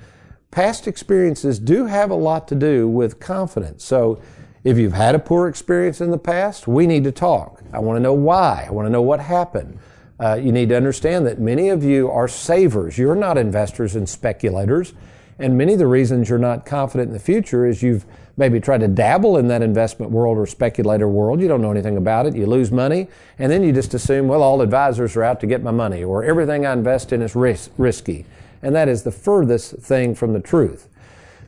Past 0.51 0.89
experiences 0.89 1.61
do 1.61 1.87
have 1.87 2.11
a 2.11 2.17
lot 2.17 2.49
to 2.49 2.57
do 2.57 2.89
with 2.89 3.21
confidence. 3.21 3.85
So, 3.85 4.21
if 4.65 4.79
you've 4.79 4.93
had 4.93 5.15
a 5.15 5.19
poor 5.19 5.49
experience 5.49 6.01
in 6.01 6.11
the 6.11 6.19
past, 6.19 6.69
we 6.69 6.87
need 6.87 7.05
to 7.05 7.13
talk. 7.13 7.63
I 7.73 7.81
want 7.81 7.97
to 7.97 8.01
know 8.01 8.15
why. 8.15 8.67
I 8.69 8.71
want 8.71 8.87
to 8.87 8.91
know 8.91 9.03
what 9.03 9.21
happened. 9.21 9.79
Uh, 10.21 10.35
you 10.35 10.53
need 10.53 10.69
to 10.69 10.77
understand 10.77 11.27
that 11.27 11.41
many 11.41 11.69
of 11.69 11.83
you 11.83 12.09
are 12.09 12.29
savers. 12.29 12.97
You're 12.97 13.17
not 13.17 13.37
investors 13.37 13.97
and 13.97 14.09
speculators. 14.09 14.95
And 15.39 15.59
many 15.59 15.73
of 15.73 15.81
the 15.81 15.89
reasons 15.89 16.29
you're 16.29 16.39
not 16.39 16.65
confident 16.65 17.09
in 17.09 17.13
the 17.13 17.19
future 17.19 17.67
is 17.67 17.83
you've 17.83 18.05
maybe 18.37 18.61
tried 18.61 18.81
to 18.81 18.89
dabble 18.89 19.37
in 19.37 19.49
that 19.49 19.63
investment 19.63 20.13
world 20.13 20.39
or 20.39 20.47
speculator 20.47 21.09
world. 21.09 21.41
You 21.41 21.49
don't 21.49 21.61
know 21.61 21.73
anything 21.73 21.97
about 21.97 22.27
it. 22.27 22.37
You 22.37 22.47
lose 22.47 22.71
money. 22.71 23.09
And 23.41 23.51
then 23.51 23.65
you 23.65 23.73
just 23.73 23.95
assume, 23.95 24.29
well, 24.29 24.45
all 24.45 24.63
advisors 24.63 25.17
are 25.17 25.25
out 25.25 25.41
to 25.41 25.47
get 25.47 25.63
my 25.63 25.73
money 25.73 26.05
or 26.05 26.23
everything 26.23 26.65
I 26.65 26.73
invest 26.73 27.13
in 27.13 27.21
is 27.21 27.35
ris- 27.35 27.71
risky. 27.77 28.25
And 28.63 28.77
that 28.77 28.89
is 28.89 29.03
the 29.03 29.11
furthest 29.11 29.75
thing 29.79 30.15
from 30.15 30.33
the 30.33 30.41
truth. 30.41 30.89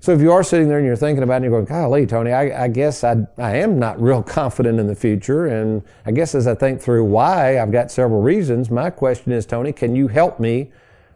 So 0.04 0.12
if 0.12 0.20
you 0.20 0.32
are 0.32 0.44
sitting 0.44 0.68
there 0.68 0.76
and 0.76 0.86
you're 0.86 0.96
thinking 0.96 1.22
about 1.22 1.32
it 1.32 1.36
and 1.36 1.44
you're 1.46 1.62
going, 1.62 1.64
golly, 1.64 2.04
Tony, 2.04 2.30
I, 2.30 2.64
I 2.64 2.68
guess 2.68 3.04
I, 3.04 3.26
I 3.38 3.56
am 3.56 3.78
not 3.78 3.98
real 3.98 4.22
confident 4.38 4.78
in 4.78 4.86
the 4.86 4.94
future. 4.94 5.46
And 5.46 5.82
I 6.04 6.12
guess 6.12 6.34
as 6.34 6.46
I 6.46 6.54
think 6.54 6.82
through 6.82 7.04
why, 7.04 7.58
I've 7.58 7.72
got 7.72 7.90
several 7.90 8.20
reasons. 8.20 8.70
My 8.70 8.90
question 8.90 9.32
is, 9.32 9.46
Tony, 9.46 9.72
can 9.72 9.96
you 9.96 10.08
help 10.08 10.38
me 10.38 10.70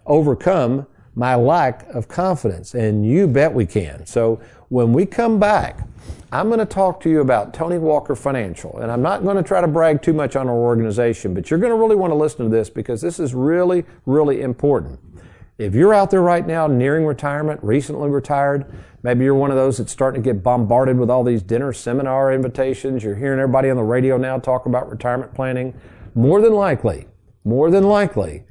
overcome 0.06 0.86
my 1.14 1.34
lack 1.34 1.86
of 1.90 2.08
confidence? 2.08 2.74
And 2.74 3.04
you 3.04 3.26
bet 3.26 3.52
we 3.52 3.66
can. 3.66 4.06
So 4.06 4.40
when 4.70 4.94
we 4.94 5.04
come 5.04 5.38
back, 5.38 5.86
I'm 6.32 6.48
going 6.48 6.58
to 6.58 6.64
talk 6.64 6.98
to 7.02 7.10
you 7.10 7.20
about 7.20 7.52
Tony 7.52 7.76
Walker 7.76 8.16
Financial. 8.16 8.78
And 8.78 8.90
I'm 8.90 9.02
not 9.02 9.22
going 9.22 9.36
to 9.36 9.42
try 9.42 9.60
to 9.60 9.68
brag 9.68 10.00
too 10.00 10.14
much 10.14 10.34
on 10.34 10.48
our 10.48 10.56
organization, 10.56 11.34
but 11.34 11.50
you're 11.50 11.60
going 11.60 11.72
to 11.72 11.78
really 11.78 11.96
want 11.96 12.10
to 12.10 12.16
listen 12.16 12.46
to 12.46 12.50
this 12.50 12.70
because 12.70 13.02
this 13.02 13.20
is 13.20 13.34
really, 13.34 13.84
really 14.06 14.40
important. 14.40 14.98
If 15.58 15.74
you're 15.74 15.92
out 15.92 16.12
there 16.12 16.22
right 16.22 16.46
now 16.46 16.68
nearing 16.68 17.04
retirement, 17.04 17.58
recently 17.64 18.08
retired, 18.08 18.64
maybe 19.02 19.24
you're 19.24 19.34
one 19.34 19.50
of 19.50 19.56
those 19.56 19.78
that's 19.78 19.90
starting 19.90 20.22
to 20.22 20.32
get 20.32 20.40
bombarded 20.40 20.96
with 20.96 21.10
all 21.10 21.24
these 21.24 21.42
dinner 21.42 21.72
seminar 21.72 22.32
invitations. 22.32 23.02
You're 23.02 23.16
hearing 23.16 23.40
everybody 23.40 23.68
on 23.68 23.76
the 23.76 23.82
radio 23.82 24.16
now 24.16 24.38
talk 24.38 24.66
about 24.66 24.88
retirement 24.88 25.34
planning. 25.34 25.74
More 26.14 26.40
than 26.40 26.52
likely, 26.52 27.08
more 27.42 27.72
than 27.72 27.82
likely, 27.82 28.44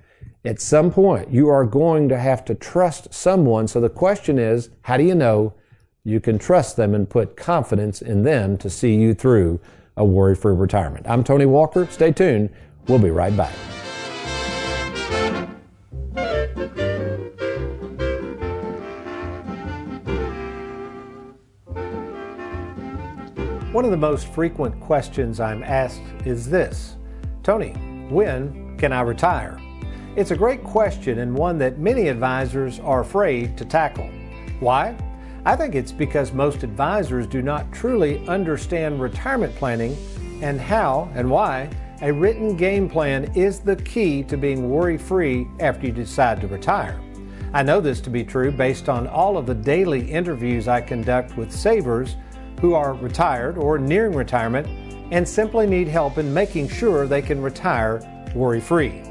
at 0.44 0.60
some 0.60 0.92
point 0.92 1.32
you 1.32 1.48
are 1.48 1.64
going 1.64 2.10
to 2.10 2.20
have 2.20 2.44
to 2.44 2.56
trust 2.56 3.14
someone. 3.14 3.70
So 3.70 3.80
the 3.80 3.90
question 3.90 4.38
is, 4.38 4.70
how 4.82 4.98
do 4.98 5.06
you 5.06 5.16
know 5.16 5.54
you 6.04 6.20
can 6.20 6.38
trust 6.38 6.76
them 6.76 6.94
and 6.94 7.10
put 7.10 7.38
confidence 7.38 8.02
in 8.02 8.24
them 8.24 8.58
to 8.58 8.70
see 8.70 8.96
you 8.96 9.14
through 9.14 9.62
a 9.96 10.04
worry 10.04 10.36
free 10.36 10.54
retirement? 10.54 11.06
I'm 11.08 11.24
Tony 11.24 11.46
Walker. 11.46 11.88
Stay 11.90 12.12
tuned. 12.12 12.50
We'll 12.90 13.00
be 13.00 13.12
right 13.12 13.36
back. 13.36 13.54
One 23.78 23.86
of 23.86 23.92
the 23.92 23.98
most 23.98 24.30
frequent 24.30 24.80
questions 24.80 25.40
I'm 25.40 25.62
asked 25.62 26.02
is 26.26 26.50
this 26.50 26.96
Tony, 27.44 27.74
when 28.10 28.76
can 28.76 28.92
I 28.92 29.02
retire? 29.02 29.62
It's 30.16 30.32
a 30.32 30.36
great 30.36 30.64
question 30.64 31.20
and 31.20 31.38
one 31.38 31.60
that 31.60 31.78
many 31.78 32.08
advisors 32.08 32.80
are 32.80 33.02
afraid 33.02 33.56
to 33.56 33.66
tackle. 33.66 34.10
Why? 34.62 34.98
I 35.46 35.56
think 35.56 35.76
it's 35.76 35.92
because 35.92 36.34
most 36.34 36.64
advisors 36.64 37.28
do 37.28 37.44
not 37.44 37.72
truly 37.72 38.28
understand 38.28 39.00
retirement 39.00 39.56
planning 39.56 39.96
and 40.42 40.60
how 40.60 41.08
and 41.14 41.30
why 41.30 41.70
a 42.02 42.12
written 42.12 42.58
game 42.58 42.90
plan 42.90 43.32
is 43.36 43.60
the 43.60 43.76
key 43.76 44.24
to 44.24 44.38
being 44.38 44.72
worry 44.72 44.98
free 44.98 45.46
after 45.60 45.86
you 45.86 45.94
decide 45.94 46.42
to 46.42 46.48
retire. 46.48 47.00
I 47.54 47.62
know 47.62 47.80
this 47.80 48.02
to 48.02 48.10
be 48.10 48.24
true 48.24 48.52
based 48.52 48.90
on 48.90 49.06
all 49.06 49.38
of 49.38 49.46
the 49.46 49.54
daily 49.54 50.10
interviews 50.10 50.68
I 50.68 50.82
conduct 50.82 51.38
with 51.38 51.52
savers 51.52 52.16
who 52.60 52.74
are 52.74 52.94
retired 52.94 53.58
or 53.58 53.78
nearing 53.78 54.16
retirement 54.16 54.68
and 55.12 55.28
simply 55.28 55.68
need 55.68 55.88
help 55.88 56.18
in 56.18 56.34
making 56.34 56.68
sure 56.68 57.08
they 57.08 57.22
can 57.22 57.42
retire 57.42 58.02
worry 58.36 58.60
free. 58.60 59.02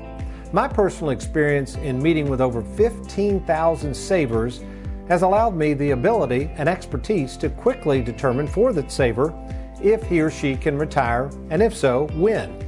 My 0.53 0.69
personal 0.69 1.11
experience 1.11 1.77
in 1.77 2.03
meeting 2.03 2.29
with 2.29 2.41
over 2.41 2.63
15,000 2.63 3.95
savers 3.95 4.61
has 5.09 5.23
allowed 5.23 5.55
me 5.55 5.75
the 5.75 5.91
ability 5.91 6.51
and 6.57 6.69
expertise 6.69 7.37
to 7.39 7.49
quickly 7.49 8.03
determine 8.03 8.47
for 8.47 8.73
the 8.73 8.89
saver 8.89 9.35
if 9.83 10.03
he 10.05 10.21
or 10.21 10.31
she 10.31 10.57
can 10.57 10.79
retire 10.79 11.31
and 11.51 11.63
if 11.63 11.75
so, 11.75 12.07
when. 12.15 12.63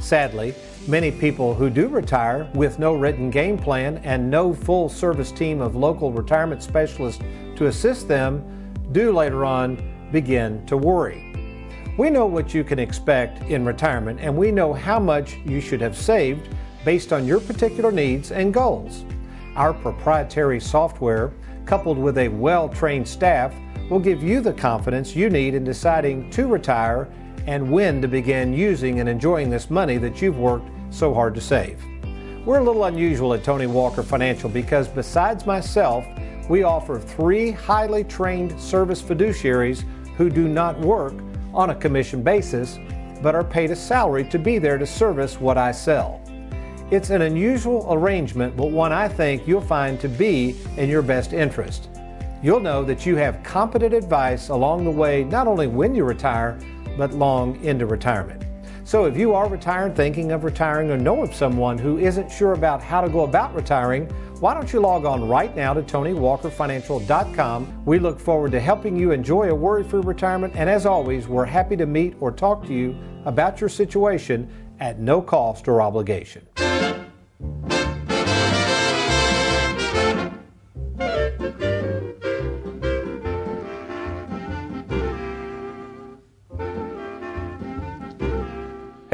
Sadly, 0.00 0.54
many 0.86 1.10
people 1.10 1.54
who 1.54 1.68
do 1.68 1.88
retire 1.88 2.48
with 2.54 2.78
no 2.78 2.94
written 2.94 3.30
game 3.30 3.58
plan 3.58 3.98
and 3.98 4.30
no 4.30 4.54
full 4.54 4.88
service 4.88 5.30
team 5.30 5.60
of 5.60 5.76
local 5.76 6.12
retirement 6.12 6.62
specialists 6.62 7.22
to 7.56 7.66
assist 7.66 8.08
them 8.08 8.72
do 8.92 9.12
later 9.12 9.44
on 9.44 9.76
begin 10.12 10.64
to 10.66 10.76
worry. 10.76 11.26
We 11.98 12.10
know 12.10 12.26
what 12.26 12.54
you 12.54 12.64
can 12.64 12.78
expect 12.78 13.42
in 13.50 13.64
retirement 13.64 14.20
and 14.20 14.36
we 14.36 14.50
know 14.50 14.72
how 14.72 14.98
much 14.98 15.36
you 15.44 15.60
should 15.60 15.80
have 15.80 15.96
saved 15.96 16.48
based 16.84 17.12
on 17.12 17.26
your 17.26 17.40
particular 17.40 17.92
needs 17.92 18.32
and 18.32 18.54
goals. 18.54 19.04
Our 19.56 19.74
proprietary 19.74 20.60
software, 20.60 21.32
coupled 21.66 21.98
with 21.98 22.18
a 22.18 22.28
well 22.28 22.68
trained 22.68 23.06
staff, 23.06 23.54
will 23.90 23.98
give 23.98 24.22
you 24.22 24.40
the 24.40 24.52
confidence 24.52 25.16
you 25.16 25.28
need 25.28 25.54
in 25.54 25.64
deciding 25.64 26.30
to 26.30 26.46
retire 26.46 27.08
and 27.46 27.70
when 27.70 28.00
to 28.00 28.08
begin 28.08 28.52
using 28.52 29.00
and 29.00 29.08
enjoying 29.08 29.50
this 29.50 29.70
money 29.70 29.98
that 29.98 30.22
you've 30.22 30.38
worked 30.38 30.70
so 30.90 31.12
hard 31.12 31.34
to 31.34 31.40
save. 31.40 31.82
We're 32.46 32.60
a 32.60 32.64
little 32.64 32.84
unusual 32.84 33.34
at 33.34 33.44
Tony 33.44 33.66
Walker 33.66 34.02
Financial 34.02 34.48
because 34.48 34.88
besides 34.88 35.44
myself, 35.44 36.06
we 36.48 36.62
offer 36.62 36.98
three 36.98 37.50
highly 37.50 38.04
trained 38.04 38.58
service 38.60 39.02
fiduciaries 39.02 39.84
who 40.20 40.28
do 40.28 40.46
not 40.46 40.78
work 40.80 41.14
on 41.54 41.70
a 41.70 41.74
commission 41.74 42.22
basis 42.22 42.78
but 43.22 43.34
are 43.34 43.42
paid 43.42 43.70
a 43.70 43.76
salary 43.76 44.22
to 44.22 44.38
be 44.38 44.58
there 44.58 44.76
to 44.76 44.84
service 44.84 45.40
what 45.40 45.56
I 45.56 45.72
sell. 45.72 46.20
It's 46.90 47.08
an 47.08 47.22
unusual 47.22 47.86
arrangement, 47.88 48.54
but 48.54 48.70
one 48.70 48.92
I 48.92 49.08
think 49.08 49.48
you'll 49.48 49.62
find 49.62 49.98
to 49.98 50.10
be 50.10 50.56
in 50.76 50.90
your 50.90 51.00
best 51.00 51.32
interest. 51.32 51.88
You'll 52.42 52.60
know 52.60 52.84
that 52.84 53.06
you 53.06 53.16
have 53.16 53.42
competent 53.42 53.94
advice 53.94 54.50
along 54.50 54.84
the 54.84 54.90
way, 54.90 55.24
not 55.24 55.46
only 55.46 55.68
when 55.68 55.94
you 55.94 56.04
retire, 56.04 56.58
but 56.98 57.14
long 57.14 57.58
into 57.64 57.86
retirement. 57.86 58.44
So 58.90 59.04
if 59.04 59.16
you 59.16 59.34
are 59.34 59.48
retired, 59.48 59.94
thinking 59.94 60.32
of 60.32 60.42
retiring, 60.42 60.90
or 60.90 60.96
know 60.96 61.22
of 61.22 61.32
someone 61.32 61.78
who 61.78 61.98
isn't 61.98 62.28
sure 62.28 62.54
about 62.54 62.82
how 62.82 63.00
to 63.00 63.08
go 63.08 63.20
about 63.20 63.54
retiring, 63.54 64.06
why 64.40 64.52
don't 64.52 64.72
you 64.72 64.80
log 64.80 65.04
on 65.04 65.28
right 65.28 65.54
now 65.54 65.72
to 65.72 65.80
TonyWalkerFinancial.com? 65.80 67.84
We 67.84 68.00
look 68.00 68.18
forward 68.18 68.50
to 68.50 68.58
helping 68.58 68.96
you 68.96 69.12
enjoy 69.12 69.48
a 69.48 69.54
worry 69.54 69.84
free 69.84 70.00
retirement, 70.00 70.54
and 70.56 70.68
as 70.68 70.86
always, 70.86 71.28
we're 71.28 71.44
happy 71.44 71.76
to 71.76 71.86
meet 71.86 72.16
or 72.18 72.32
talk 72.32 72.66
to 72.66 72.74
you 72.74 72.98
about 73.26 73.60
your 73.60 73.70
situation 73.70 74.50
at 74.80 74.98
no 74.98 75.22
cost 75.22 75.68
or 75.68 75.80
obligation. 75.80 76.44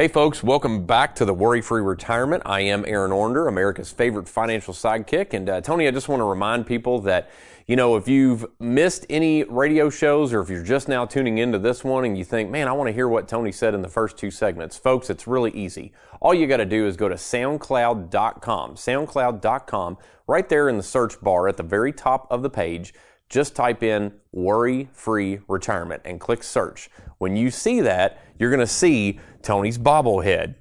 Hey 0.07 0.13
folks, 0.13 0.41
welcome 0.41 0.85
back 0.85 1.15
to 1.15 1.25
the 1.25 1.33
Worry 1.33 1.59
Free 1.59 1.81
Retirement. 1.81 2.43
I 2.45 2.61
am 2.61 2.85
Aaron 2.87 3.11
Ornder, 3.11 3.49
America's 3.49 3.91
favorite 3.91 4.29
financial 4.29 4.73
sidekick. 4.73 5.33
And 5.33 5.49
uh, 5.49 5.59
Tony, 5.59 5.85
I 5.85 5.91
just 5.91 6.07
want 6.07 6.21
to 6.21 6.23
remind 6.23 6.65
people 6.65 7.01
that, 7.01 7.29
you 7.65 7.75
know, 7.75 7.97
if 7.97 8.07
you've 8.07 8.45
missed 8.57 9.05
any 9.09 9.43
radio 9.43 9.89
shows 9.89 10.31
or 10.31 10.39
if 10.39 10.49
you're 10.49 10.63
just 10.63 10.87
now 10.87 11.05
tuning 11.05 11.39
into 11.39 11.59
this 11.59 11.83
one 11.83 12.05
and 12.05 12.17
you 12.17 12.23
think, 12.23 12.49
man, 12.49 12.69
I 12.69 12.71
want 12.71 12.87
to 12.87 12.93
hear 12.93 13.09
what 13.09 13.27
Tony 13.27 13.51
said 13.51 13.73
in 13.73 13.81
the 13.81 13.89
first 13.89 14.17
two 14.17 14.31
segments, 14.31 14.77
folks, 14.77 15.09
it's 15.09 15.27
really 15.27 15.51
easy. 15.51 15.91
All 16.21 16.33
you 16.33 16.47
got 16.47 16.57
to 16.57 16.65
do 16.65 16.87
is 16.87 16.95
go 16.95 17.09
to 17.09 17.15
soundcloud.com, 17.15 18.75
soundcloud.com, 18.75 19.97
right 20.25 20.47
there 20.47 20.69
in 20.69 20.77
the 20.77 20.83
search 20.83 21.19
bar 21.19 21.49
at 21.49 21.57
the 21.57 21.63
very 21.63 21.91
top 21.91 22.31
of 22.31 22.43
the 22.43 22.49
page 22.49 22.93
just 23.29 23.55
type 23.55 23.83
in 23.83 24.13
worry 24.31 24.87
free 24.93 25.39
retirement 25.47 26.01
and 26.05 26.19
click 26.19 26.43
search. 26.43 26.89
When 27.17 27.35
you 27.35 27.51
see 27.51 27.81
that, 27.81 28.19
you're 28.39 28.49
going 28.49 28.59
to 28.59 28.67
see 28.67 29.19
Tony's 29.47 29.77
bobblehead. 29.77 30.55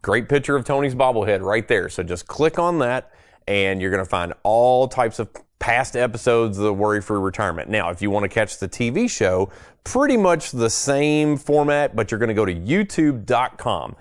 Great 0.00 0.28
picture 0.28 0.54
of 0.54 0.64
Tony's 0.64 0.94
bobblehead 0.94 1.42
right 1.42 1.66
there. 1.66 1.88
So 1.88 2.04
just 2.04 2.28
click 2.28 2.56
on 2.56 2.78
that 2.78 3.10
and 3.48 3.82
you're 3.82 3.90
going 3.90 4.04
to 4.04 4.08
find 4.08 4.32
all 4.44 4.86
types 4.86 5.18
of 5.18 5.28
past 5.58 5.96
episodes 5.96 6.56
of 6.56 6.62
the 6.62 6.72
Worry 6.72 7.02
Free 7.02 7.18
Retirement. 7.18 7.68
Now, 7.68 7.90
if 7.90 8.00
you 8.00 8.10
want 8.10 8.22
to 8.22 8.28
catch 8.28 8.58
the 8.58 8.68
TV 8.68 9.10
show, 9.10 9.50
pretty 9.82 10.16
much 10.16 10.52
the 10.52 10.70
same 10.70 11.36
format, 11.36 11.96
but 11.96 12.12
you're 12.12 12.20
going 12.20 12.28
to 12.28 12.34
go 12.34 12.44
to 12.44 12.54
youtube.com. 12.54 13.96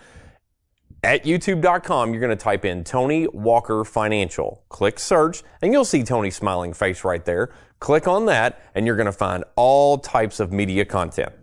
At 1.04 1.24
youtube.com, 1.24 2.12
you're 2.12 2.22
going 2.22 2.38
to 2.38 2.44
type 2.44 2.63
in 2.63 2.84
Tony 2.84 3.28
Walker 3.28 3.84
Financial. 3.84 4.63
Click 4.70 5.00
search, 5.00 5.41
and 5.63 5.74
you'll 5.74 5.84
see 5.84 6.04
Tony's 6.04 6.36
smiling 6.36 6.74
face 6.74 7.04
right 7.04 7.26
there. 7.26 7.52
Click 7.80 8.08
on 8.08 8.28
that, 8.28 8.62
and 8.76 8.86
you're 8.86 8.96
going 8.96 9.06
to 9.08 9.12
find 9.12 9.44
all 9.56 9.98
types 9.98 10.39
of 10.39 10.52
media 10.52 10.86
content. 10.86 11.34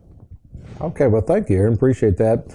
Okay, 0.83 1.07
well, 1.07 1.23
thank 1.23 1.49
you, 1.49 1.59
Aaron. 1.59 1.75
Appreciate 1.75 2.17
that. 2.17 2.53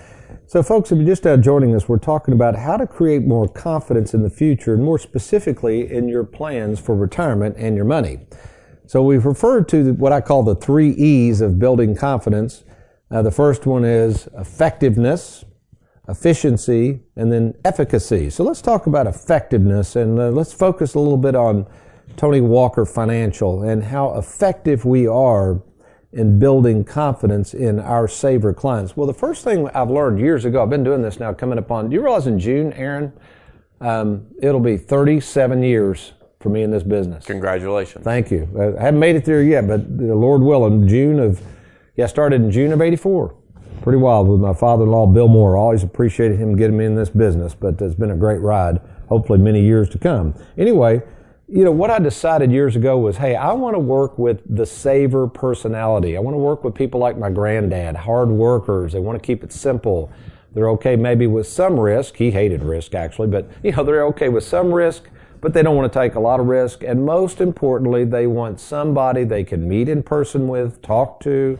So, 0.48 0.62
folks, 0.62 0.92
if 0.92 0.98
you're 0.98 1.08
just 1.08 1.24
now 1.24 1.38
joining 1.38 1.74
us, 1.74 1.88
we're 1.88 1.98
talking 1.98 2.34
about 2.34 2.58
how 2.58 2.76
to 2.76 2.86
create 2.86 3.24
more 3.24 3.48
confidence 3.48 4.14
in 4.14 4.22
the 4.22 4.30
future, 4.30 4.74
and 4.74 4.84
more 4.84 5.00
specifically 5.00 5.90
in 5.90 6.10
your 6.10 6.26
plans 6.26 6.78
for 6.78 6.94
retirement 6.94 7.56
and 7.58 7.78
your 7.78 7.86
money. 7.86 8.20
So, 8.86 9.02
we've 9.02 9.26
referred 9.26 9.70
to 9.70 9.94
what 9.94 10.12
I 10.12 10.20
call 10.20 10.44
the 10.44 10.56
three 10.56 10.90
E's 10.92 11.40
of 11.40 11.58
building 11.58 11.96
confidence. 11.96 12.66
Uh, 13.10 13.22
the 13.22 13.32
first 13.32 13.66
one 13.66 13.86
is 13.86 14.28
effectiveness, 14.38 15.46
efficiency, 16.10 17.00
and 17.16 17.32
then 17.32 17.54
efficacy. 17.64 18.30
So, 18.30 18.44
let's 18.44 18.62
talk 18.62 18.88
about 18.88 19.08
effectiveness, 19.08 19.96
and 19.96 20.20
uh, 20.20 20.32
let's 20.32 20.52
focus 20.52 20.96
a 20.96 21.00
little 21.00 21.18
bit 21.18 21.36
on 21.36 21.66
Tony 22.18 22.42
Walker 22.42 22.86
Financial 22.86 23.64
and 23.64 23.86
how 23.86 24.18
effective 24.18 24.84
we 24.84 25.08
are 25.08 25.62
in 26.18 26.40
building 26.40 26.84
confidence 26.84 27.54
in 27.54 27.80
our 27.80 28.08
saver 28.08 28.52
clients. 28.52 28.98
Well, 28.98 29.06
the 29.06 29.14
first 29.14 29.44
thing 29.44 29.70
I've 29.70 29.92
learned 29.92 30.20
years 30.20 30.46
ago, 30.46 30.64
I've 30.64 30.70
been 30.70 30.84
doing 30.84 31.04
this 31.04 31.20
now 31.20 31.32
coming 31.32 31.60
upon, 31.60 31.90
do 31.90 31.94
you 31.94 32.02
realize 32.02 32.26
in 32.26 32.40
June, 32.40 32.74
Aaron, 32.74 33.14
um, 33.80 34.26
it'll 34.42 34.60
be 34.60 34.78
37 34.78 35.62
years 35.62 36.14
for 36.40 36.50
me 36.50 36.64
in 36.64 36.72
this 36.72 36.82
business. 36.82 37.24
Congratulations. 37.26 38.04
Thank 38.04 38.32
you. 38.32 38.50
I 38.60 38.82
haven't 38.82 39.00
made 39.00 39.16
it 39.16 39.26
there 39.26 39.44
yet, 39.44 39.68
but 39.68 39.98
the 39.98 40.16
Lord 40.16 40.42
willing, 40.42 40.88
June 40.88 41.20
of, 41.20 41.40
yeah, 41.96 42.06
I 42.06 42.08
started 42.08 42.42
in 42.42 42.50
June 42.50 42.74
of 42.74 42.82
84. 42.82 43.36
Pretty 43.84 44.00
wild 44.00 44.28
with 44.28 44.42
my 44.42 44.54
father-in-law, 44.54 45.08
Bill 45.08 45.28
Moore. 45.28 45.56
Always 45.56 45.84
appreciated 45.84 46.40
him 46.40 46.58
getting 46.58 46.78
me 46.78 46.86
in 46.86 46.96
this 46.96 47.10
business, 47.10 47.54
but 47.54 47.80
it's 47.80 47.96
been 47.96 48.12
a 48.12 48.18
great 48.18 48.42
ride, 48.42 48.82
hopefully 49.08 49.38
many 49.38 49.62
years 49.62 49.88
to 49.90 50.00
come. 50.00 50.34
Anyway, 50.58 51.04
you 51.50 51.64
know, 51.64 51.72
what 51.72 51.90
I 51.90 52.00
decided 52.00 52.52
years 52.52 52.76
ago 52.76 52.98
was, 52.98 53.18
hey, 53.18 53.36
I 53.36 53.54
want 53.54 53.74
to 53.76 53.80
work 53.80 54.20
with 54.20 54.42
the 54.54 54.66
saver 54.66 55.28
personality. 55.28 56.18
I 56.18 56.20
want 56.20 56.34
to 56.34 56.40
work 56.40 56.66
with 56.66 56.76
people 56.76 57.00
like 57.00 57.18
my 57.18 57.30
granddad, 57.30 57.96
hard 57.96 58.28
workers. 58.28 58.92
They 58.92 59.00
want 59.00 59.22
to 59.22 59.26
keep 59.26 59.46
it 59.46 59.54
simple. 59.54 60.12
They're 60.54 60.70
okay 60.72 60.98
maybe 60.98 61.26
with 61.26 61.48
some 61.48 61.80
risk. 61.80 62.18
He 62.18 62.32
hated 62.32 62.64
risk 62.64 62.96
actually, 62.96 63.30
but 63.30 63.50
you 63.64 63.72
know, 63.72 63.84
they're 63.84 64.06
okay 64.08 64.28
with 64.28 64.44
some 64.44 64.74
risk, 64.74 65.04
but 65.40 65.54
they 65.54 65.64
don't 65.64 65.78
want 65.78 65.92
to 65.92 66.00
take 66.00 66.16
a 66.16 66.20
lot 66.20 66.42
of 66.42 66.48
risk. 66.48 66.84
And 66.84 67.06
most 67.06 67.40
importantly, 67.40 68.04
they 68.04 68.28
want 68.28 68.60
somebody 68.60 69.24
they 69.24 69.46
can 69.46 69.70
meet 69.70 69.88
in 69.88 70.04
person 70.04 70.50
with, 70.50 70.82
talk 70.82 71.22
to, 71.22 71.58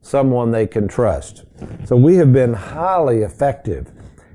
someone 0.00 0.52
they 0.52 0.66
can 0.66 0.86
trust. 0.86 1.44
So 1.86 1.96
we 1.96 2.16
have 2.16 2.32
been 2.32 2.52
highly 2.52 3.22
effective 3.22 3.90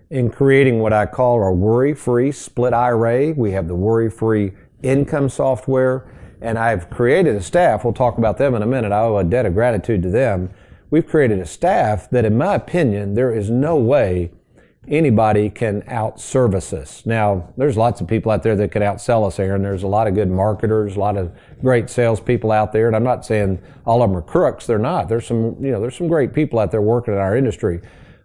in 0.10 0.30
creating 0.30 0.80
what 0.80 0.92
I 0.92 1.06
call 1.06 1.36
our 1.36 1.54
worry-free 1.54 2.32
split 2.34 2.74
IRA. 2.74 3.32
We 3.34 3.52
have 3.52 3.68
the 3.68 3.76
worry-free 3.76 4.52
income 4.84 5.30
software, 5.30 6.12
and 6.42 6.58
I've 6.58 6.90
created 6.90 7.36
a 7.36 7.42
staff. 7.42 7.84
We'll 7.84 7.94
talk 7.94 8.18
about 8.18 8.38
them 8.38 8.56
in 8.56 8.62
a 8.62 8.68
minute. 8.68 8.92
I 8.92 9.02
owe 9.02 9.18
a 9.18 9.24
debt 9.24 9.46
of 9.46 9.54
gratitude 9.54 10.02
to 10.04 10.10
them. 10.10 10.50
We've 10.90 11.06
created 11.06 11.40
a 11.40 11.46
staff 11.46 12.10
that, 12.12 12.26
in 12.26 12.38
my 12.38 12.56
opinion, 12.56 13.14
there 13.14 13.34
is 13.34 13.50
no 13.50 13.76
way 13.76 14.32
anybody 14.88 15.50
can 15.50 15.82
outservice 15.84 16.74
us. 16.74 17.06
Now, 17.06 17.54
there's 17.58 17.78
lots 17.78 18.02
of 18.02 18.08
people 18.08 18.32
out 18.32 18.42
there 18.42 18.56
that 18.56 18.72
can 18.72 18.82
outsell 18.82 19.28
us, 19.28 19.40
Aaron. 19.40 19.62
There's 19.62 19.84
a 19.84 19.88
lot 19.88 20.08
of 20.08 20.16
good 20.16 20.30
marketers, 20.30 20.96
a 20.96 21.00
lot 21.00 21.16
of 21.16 21.32
great 21.62 21.90
salespeople 21.90 22.52
out 22.52 22.72
there, 22.72 22.88
and 22.88 22.96
I'm 22.96 23.04
not 23.04 23.26
saying 23.26 23.62
all 23.86 24.02
of 24.02 24.10
them 24.10 24.18
are 24.18 24.22
crooks. 24.22 24.66
They're 24.66 24.80
not. 24.80 25.08
There's 25.08 25.28
some, 25.28 25.56
you 25.64 25.72
know, 25.72 25.80
there's 25.80 25.96
some 25.96 26.08
great 26.08 26.34
people 26.34 26.58
out 26.58 26.72
there 26.72 26.82
working 26.82 27.14
in 27.14 27.20
our 27.20 27.38
industry. 27.38 27.82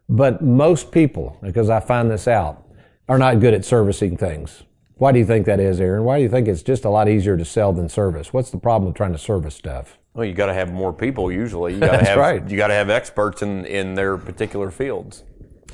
But 0.08 0.42
most 0.42 0.90
people, 0.90 1.38
because 1.42 1.68
I 1.68 1.80
find 1.80 2.10
this 2.10 2.28
out, 2.28 2.66
are 3.08 3.18
not 3.18 3.40
good 3.40 3.52
at 3.52 3.64
servicing 3.64 4.16
things. 4.16 4.62
Why 4.96 5.10
do 5.10 5.18
you 5.18 5.26
think 5.26 5.46
that 5.46 5.58
is, 5.58 5.80
Aaron? 5.80 6.04
Why 6.04 6.18
do 6.18 6.22
you 6.22 6.28
think 6.28 6.46
it's 6.46 6.62
just 6.62 6.84
a 6.84 6.90
lot 6.90 7.08
easier 7.08 7.36
to 7.36 7.44
sell 7.44 7.72
than 7.72 7.88
service? 7.88 8.32
What's 8.32 8.50
the 8.50 8.58
problem 8.58 8.86
with 8.86 8.96
trying 8.96 9.12
to 9.12 9.18
service 9.18 9.54
stuff? 9.54 9.98
Well, 10.14 10.24
you 10.24 10.34
got 10.34 10.46
to 10.46 10.54
have 10.54 10.72
more 10.72 10.92
people 10.92 11.32
usually. 11.32 11.74
You 11.74 11.80
got 11.92 11.98
to 11.98 12.04
have 12.04 12.18
right. 12.18 12.48
you 12.48 12.56
got 12.56 12.68
to 12.68 12.74
have 12.74 12.90
experts 12.90 13.42
in 13.42 13.66
in 13.66 13.94
their 13.94 14.16
particular 14.16 14.70
fields. 14.70 15.24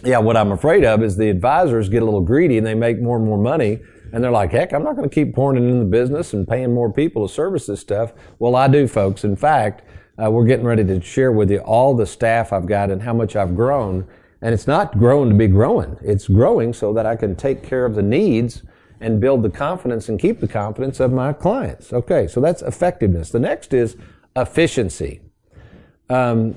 Yeah, 0.02 0.18
what 0.18 0.36
I'm 0.36 0.52
afraid 0.52 0.84
of 0.84 1.02
is 1.02 1.18
the 1.18 1.28
advisors 1.28 1.90
get 1.90 2.00
a 2.02 2.04
little 2.06 2.22
greedy 2.22 2.56
and 2.56 2.66
they 2.66 2.74
make 2.74 3.00
more 3.02 3.16
and 3.16 3.26
more 3.26 3.36
money 3.36 3.80
and 4.12 4.24
they're 4.24 4.30
like, 4.30 4.50
heck, 4.50 4.72
I'm 4.72 4.82
not 4.82 4.96
going 4.96 5.08
to 5.08 5.14
keep 5.14 5.34
pouring 5.34 5.62
into 5.62 5.78
the 5.78 5.84
business 5.84 6.32
and 6.32 6.48
paying 6.48 6.72
more 6.72 6.92
people 6.92 7.26
to 7.26 7.32
service 7.32 7.66
this 7.66 7.80
stuff. 7.80 8.12
Well, 8.38 8.56
I 8.56 8.66
do, 8.66 8.88
folks. 8.88 9.24
In 9.24 9.36
fact, 9.36 9.82
uh, 10.22 10.30
we're 10.30 10.46
getting 10.46 10.66
ready 10.66 10.84
to 10.84 11.00
share 11.00 11.32
with 11.32 11.50
you 11.50 11.58
all 11.58 11.94
the 11.94 12.06
staff 12.06 12.52
I've 12.52 12.66
got 12.66 12.90
and 12.90 13.02
how 13.02 13.12
much 13.12 13.36
I've 13.36 13.54
grown. 13.54 14.06
And 14.42 14.54
it's 14.54 14.66
not 14.66 14.98
growing 14.98 15.28
to 15.28 15.34
be 15.34 15.46
growing. 15.46 15.96
It's 16.02 16.26
growing 16.26 16.72
so 16.72 16.92
that 16.94 17.06
I 17.06 17.14
can 17.14 17.36
take 17.36 17.62
care 17.62 17.84
of 17.84 17.94
the 17.94 18.02
needs 18.02 18.62
and 19.00 19.20
build 19.20 19.42
the 19.42 19.50
confidence 19.50 20.08
and 20.08 20.20
keep 20.20 20.40
the 20.40 20.48
confidence 20.48 21.00
of 21.00 21.12
my 21.12 21.32
clients. 21.32 21.92
Okay, 21.92 22.28
so 22.28 22.40
that's 22.40 22.62
effectiveness. 22.62 23.30
The 23.30 23.40
next 23.40 23.72
is 23.72 23.96
efficiency. 24.36 25.20
Um, 26.08 26.56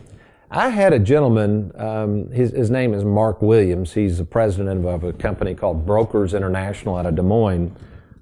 I 0.51 0.69
had 0.69 0.93
a 0.93 0.99
gentleman, 0.99 1.71
um, 1.75 2.29
his, 2.31 2.51
his 2.51 2.69
name 2.69 2.93
is 2.93 3.03
Mark 3.03 3.41
Williams. 3.41 3.93
He's 3.93 4.19
the 4.19 4.25
president 4.25 4.85
of 4.85 5.03
a 5.03 5.13
company 5.13 5.55
called 5.55 5.85
Brokers 5.85 6.33
International 6.33 6.95
out 6.95 7.05
of 7.05 7.15
Des 7.15 7.23
Moines. 7.23 7.75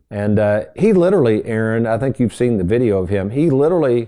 And 0.10 0.40
uh, 0.40 0.66
he 0.76 0.94
literally, 0.94 1.44
Aaron, 1.46 1.88
I 1.88 1.98
think 1.98 2.20
you've 2.20 2.34
seen 2.34 2.58
the 2.58 2.64
video 2.64 3.02
of 3.02 3.10
him, 3.10 3.32
he 3.32 3.50
literally 3.50 4.08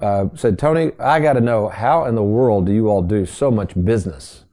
uh, 0.00 0.26
said, 0.34 0.58
Tony, 0.58 0.92
I 0.98 1.20
got 1.20 1.34
to 1.34 1.40
know 1.40 1.68
how 1.68 2.06
in 2.06 2.14
the 2.14 2.22
world 2.22 2.66
do 2.66 2.72
you 2.72 2.88
all 2.88 3.02
do 3.02 3.26
so 3.26 3.50
much 3.50 3.72
business? 3.84 4.44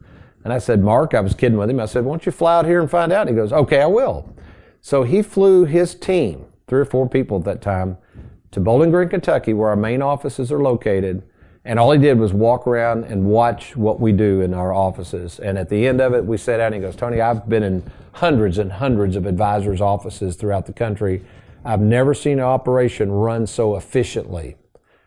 And 0.43 0.53
I 0.53 0.59
said, 0.59 0.83
Mark, 0.83 1.13
I 1.13 1.19
was 1.19 1.33
kidding 1.33 1.57
with 1.57 1.69
him. 1.69 1.79
I 1.79 1.85
said, 1.85 2.05
why 2.05 2.11
don't 2.11 2.25
you 2.25 2.31
fly 2.31 2.59
out 2.59 2.65
here 2.65 2.79
and 2.81 2.89
find 2.89 3.11
out? 3.11 3.27
And 3.27 3.29
he 3.29 3.35
goes, 3.35 3.51
okay, 3.51 3.81
I 3.81 3.87
will. 3.87 4.33
So 4.81 5.03
he 5.03 5.21
flew 5.21 5.65
his 5.65 5.95
team, 5.95 6.45
three 6.67 6.79
or 6.79 6.85
four 6.85 7.07
people 7.07 7.37
at 7.37 7.45
that 7.45 7.61
time, 7.61 7.97
to 8.51 8.59
Bowling 8.59 8.91
Green, 8.91 9.09
Kentucky, 9.09 9.53
where 9.53 9.69
our 9.69 9.75
main 9.75 10.01
offices 10.01 10.51
are 10.51 10.61
located. 10.61 11.23
And 11.65 11.77
all 11.77 11.91
he 11.91 11.99
did 11.99 12.17
was 12.17 12.33
walk 12.33 12.65
around 12.65 13.03
and 13.03 13.25
watch 13.25 13.75
what 13.75 13.99
we 13.99 14.11
do 14.11 14.41
in 14.41 14.53
our 14.53 14.73
offices. 14.73 15.39
And 15.39 15.57
at 15.57 15.69
the 15.69 15.87
end 15.87 16.01
of 16.01 16.13
it, 16.13 16.25
we 16.25 16.37
sat 16.37 16.57
down 16.57 16.67
and 16.67 16.75
he 16.75 16.81
goes, 16.81 16.95
Tony, 16.95 17.21
I've 17.21 17.47
been 17.47 17.63
in 17.63 17.91
hundreds 18.13 18.57
and 18.57 18.71
hundreds 18.71 19.15
of 19.15 19.25
advisors' 19.25 19.81
offices 19.81 20.35
throughout 20.35 20.65
the 20.65 20.73
country. 20.73 21.23
I've 21.63 21.81
never 21.81 22.13
seen 22.13 22.39
an 22.39 22.45
operation 22.45 23.11
run 23.11 23.45
so 23.45 23.75
efficiently. 23.75 24.55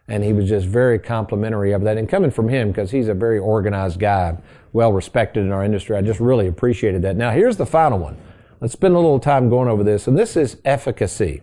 And 0.08 0.22
he 0.22 0.32
was 0.32 0.48
just 0.48 0.66
very 0.66 0.98
complimentary 0.98 1.72
of 1.72 1.82
that. 1.82 1.96
And 1.96 2.08
coming 2.08 2.30
from 2.30 2.48
him, 2.48 2.68
because 2.68 2.90
he's 2.90 3.08
a 3.08 3.14
very 3.14 3.38
organized 3.38 3.98
guy, 3.98 4.36
well 4.72 4.92
respected 4.92 5.40
in 5.40 5.52
our 5.52 5.64
industry, 5.64 5.96
I 5.96 6.02
just 6.02 6.20
really 6.20 6.48
appreciated 6.48 7.02
that. 7.02 7.16
Now, 7.16 7.30
here's 7.30 7.56
the 7.56 7.66
final 7.66 7.98
one. 7.98 8.16
Let's 8.62 8.74
spend 8.74 8.94
a 8.94 8.96
little 8.96 9.18
time 9.18 9.48
going 9.48 9.68
over 9.68 9.82
this. 9.82 10.06
And 10.06 10.16
this 10.16 10.36
is 10.36 10.58
efficacy. 10.64 11.42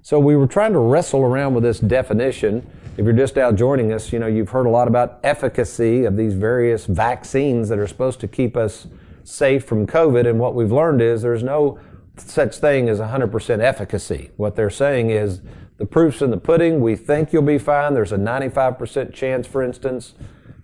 So 0.00 0.18
we 0.18 0.34
were 0.34 0.46
trying 0.46 0.72
to 0.72 0.78
wrestle 0.78 1.20
around 1.20 1.52
with 1.52 1.62
this 1.62 1.78
definition. 1.78 2.66
If 2.96 3.04
you're 3.04 3.12
just 3.12 3.36
now 3.36 3.52
joining 3.52 3.92
us, 3.92 4.14
you 4.14 4.18
know, 4.18 4.28
you've 4.28 4.48
heard 4.48 4.64
a 4.64 4.70
lot 4.70 4.88
about 4.88 5.20
efficacy 5.24 6.04
of 6.06 6.16
these 6.16 6.32
various 6.32 6.86
vaccines 6.86 7.68
that 7.68 7.78
are 7.78 7.86
supposed 7.86 8.18
to 8.20 8.28
keep 8.28 8.56
us 8.56 8.86
safe 9.24 9.66
from 9.66 9.86
COVID. 9.86 10.26
And 10.26 10.40
what 10.40 10.54
we've 10.54 10.72
learned 10.72 11.02
is 11.02 11.20
there's 11.20 11.42
no 11.42 11.78
such 12.16 12.56
thing 12.56 12.88
as 12.88 12.98
100% 12.98 13.60
efficacy. 13.60 14.30
What 14.38 14.56
they're 14.56 14.70
saying 14.70 15.10
is 15.10 15.42
the 15.76 15.84
proof's 15.84 16.22
in 16.22 16.30
the 16.30 16.38
pudding. 16.38 16.80
We 16.80 16.96
think 16.96 17.34
you'll 17.34 17.42
be 17.42 17.58
fine. 17.58 17.92
There's 17.92 18.12
a 18.12 18.16
95% 18.16 19.12
chance, 19.12 19.46
for 19.46 19.62
instance, 19.62 20.14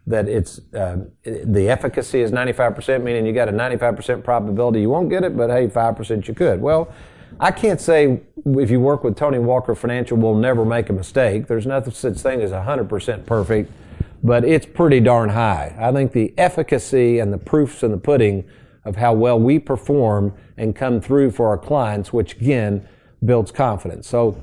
that 0.08 0.28
it's 0.28 0.60
uh, 0.74 1.04
the 1.24 1.68
efficacy 1.68 2.20
is 2.20 2.32
95%, 2.32 3.02
meaning 3.02 3.26
you 3.26 3.32
got 3.32 3.48
a 3.48 3.52
95% 3.52 4.24
probability 4.24 4.80
you 4.80 4.90
won't 4.90 5.10
get 5.10 5.22
it, 5.22 5.36
but 5.36 5.50
hey, 5.50 5.68
5% 5.68 6.28
you 6.28 6.34
could. 6.34 6.60
Well, 6.60 6.92
I 7.38 7.50
can't 7.50 7.80
say 7.80 8.20
if 8.46 8.70
you 8.70 8.80
work 8.80 9.04
with 9.04 9.16
Tony 9.16 9.38
Walker 9.38 9.74
Financial, 9.74 10.16
we'll 10.16 10.34
never 10.34 10.64
make 10.64 10.88
a 10.88 10.92
mistake. 10.92 11.46
There's 11.46 11.66
nothing 11.66 11.92
such 11.92 12.16
thing 12.16 12.40
as 12.40 12.50
100% 12.50 13.26
perfect, 13.26 13.70
but 14.22 14.44
it's 14.44 14.66
pretty 14.66 15.00
darn 15.00 15.28
high. 15.28 15.76
I 15.78 15.92
think 15.92 16.12
the 16.12 16.32
efficacy 16.38 17.18
and 17.18 17.32
the 17.32 17.38
proofs 17.38 17.82
in 17.82 17.90
the 17.90 17.98
pudding 17.98 18.48
of 18.84 18.96
how 18.96 19.12
well 19.12 19.38
we 19.38 19.58
perform 19.58 20.32
and 20.56 20.74
come 20.74 21.00
through 21.00 21.30
for 21.30 21.48
our 21.48 21.58
clients, 21.58 22.12
which 22.12 22.34
again 22.36 22.88
builds 23.24 23.52
confidence. 23.52 24.08
So 24.08 24.40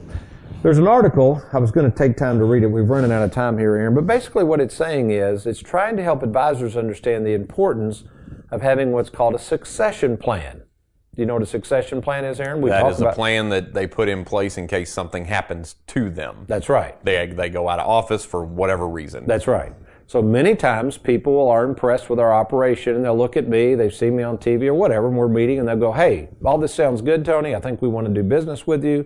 there's 0.65 0.79
an 0.79 0.87
article, 0.87 1.43
I 1.53 1.59
was 1.59 1.69
going 1.69 1.91
to 1.91 1.95
take 1.95 2.17
time 2.17 2.39
to 2.39 2.45
read 2.45 2.63
it. 2.63 2.65
We've 2.65 2.89
running 2.89 3.11
out 3.11 3.21
of 3.21 3.29
time 3.29 3.59
here, 3.59 3.75
Aaron, 3.75 3.93
but 3.93 4.07
basically 4.07 4.43
what 4.43 4.59
it's 4.59 4.73
saying 4.73 5.11
is 5.11 5.45
it's 5.45 5.59
trying 5.59 5.95
to 5.95 6.01
help 6.01 6.23
advisors 6.23 6.75
understand 6.75 7.23
the 7.23 7.33
importance 7.33 8.03
of 8.49 8.63
having 8.63 8.91
what's 8.91 9.11
called 9.11 9.35
a 9.35 9.39
succession 9.39 10.17
plan. 10.17 10.63
Do 11.15 11.21
you 11.21 11.27
know 11.27 11.35
what 11.35 11.43
a 11.43 11.45
succession 11.45 12.01
plan 12.01 12.25
is, 12.25 12.39
Aaron? 12.39 12.61
We 12.61 12.71
that 12.71 12.91
is 12.91 12.99
a 12.99 13.11
plan 13.11 13.49
that 13.49 13.75
they 13.75 13.85
put 13.85 14.09
in 14.09 14.25
place 14.25 14.57
in 14.57 14.65
case 14.65 14.91
something 14.91 15.25
happens 15.25 15.75
to 15.85 16.09
them. 16.09 16.45
That's 16.47 16.67
right. 16.67 16.95
They, 17.05 17.27
they 17.27 17.49
go 17.49 17.69
out 17.69 17.79
of 17.79 17.87
office 17.87 18.25
for 18.25 18.43
whatever 18.43 18.87
reason. 18.87 19.27
That's 19.27 19.45
right. 19.45 19.71
So 20.07 20.23
many 20.23 20.55
times 20.55 20.97
people 20.97 21.47
are 21.47 21.63
impressed 21.63 22.09
with 22.09 22.19
our 22.19 22.33
operation 22.33 22.95
and 22.95 23.05
they'll 23.05 23.15
look 23.15 23.37
at 23.37 23.47
me, 23.47 23.75
they've 23.75 23.93
seen 23.93 24.15
me 24.15 24.23
on 24.23 24.39
TV 24.39 24.65
or 24.65 24.73
whatever, 24.73 25.09
and 25.09 25.15
we're 25.15 25.27
meeting 25.27 25.59
and 25.59 25.67
they'll 25.67 25.77
go, 25.77 25.91
Hey, 25.91 26.29
all 26.43 26.57
this 26.57 26.73
sounds 26.73 27.03
good, 27.03 27.23
Tony. 27.23 27.53
I 27.53 27.59
think 27.59 27.83
we 27.83 27.87
want 27.87 28.07
to 28.07 28.13
do 28.13 28.23
business 28.23 28.65
with 28.65 28.83
you. 28.83 29.05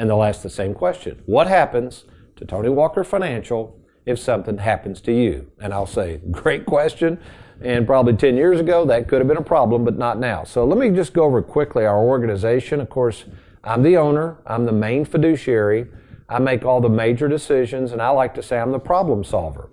And 0.00 0.08
they'll 0.08 0.22
ask 0.22 0.40
the 0.40 0.48
same 0.48 0.72
question 0.72 1.22
What 1.26 1.46
happens 1.46 2.04
to 2.36 2.46
Tony 2.46 2.70
Walker 2.70 3.04
Financial 3.04 3.78
if 4.06 4.18
something 4.18 4.56
happens 4.56 4.98
to 5.02 5.12
you? 5.12 5.52
And 5.60 5.74
I'll 5.74 5.86
say, 5.86 6.22
Great 6.30 6.64
question. 6.64 7.20
And 7.60 7.86
probably 7.86 8.14
10 8.14 8.34
years 8.38 8.58
ago, 8.58 8.86
that 8.86 9.06
could 9.06 9.18
have 9.18 9.28
been 9.28 9.36
a 9.36 9.42
problem, 9.42 9.84
but 9.84 9.98
not 9.98 10.18
now. 10.18 10.44
So 10.44 10.64
let 10.64 10.78
me 10.78 10.88
just 10.88 11.12
go 11.12 11.24
over 11.24 11.42
quickly 11.42 11.84
our 11.84 12.02
organization. 12.02 12.80
Of 12.80 12.88
course, 12.88 13.26
I'm 13.62 13.82
the 13.82 13.98
owner, 13.98 14.38
I'm 14.46 14.64
the 14.64 14.72
main 14.72 15.04
fiduciary. 15.04 15.86
I 16.30 16.38
make 16.38 16.64
all 16.64 16.80
the 16.80 16.88
major 16.88 17.28
decisions, 17.28 17.92
and 17.92 18.00
I 18.00 18.08
like 18.08 18.34
to 18.36 18.42
say 18.42 18.58
I'm 18.58 18.72
the 18.72 18.78
problem 18.78 19.22
solver. 19.22 19.68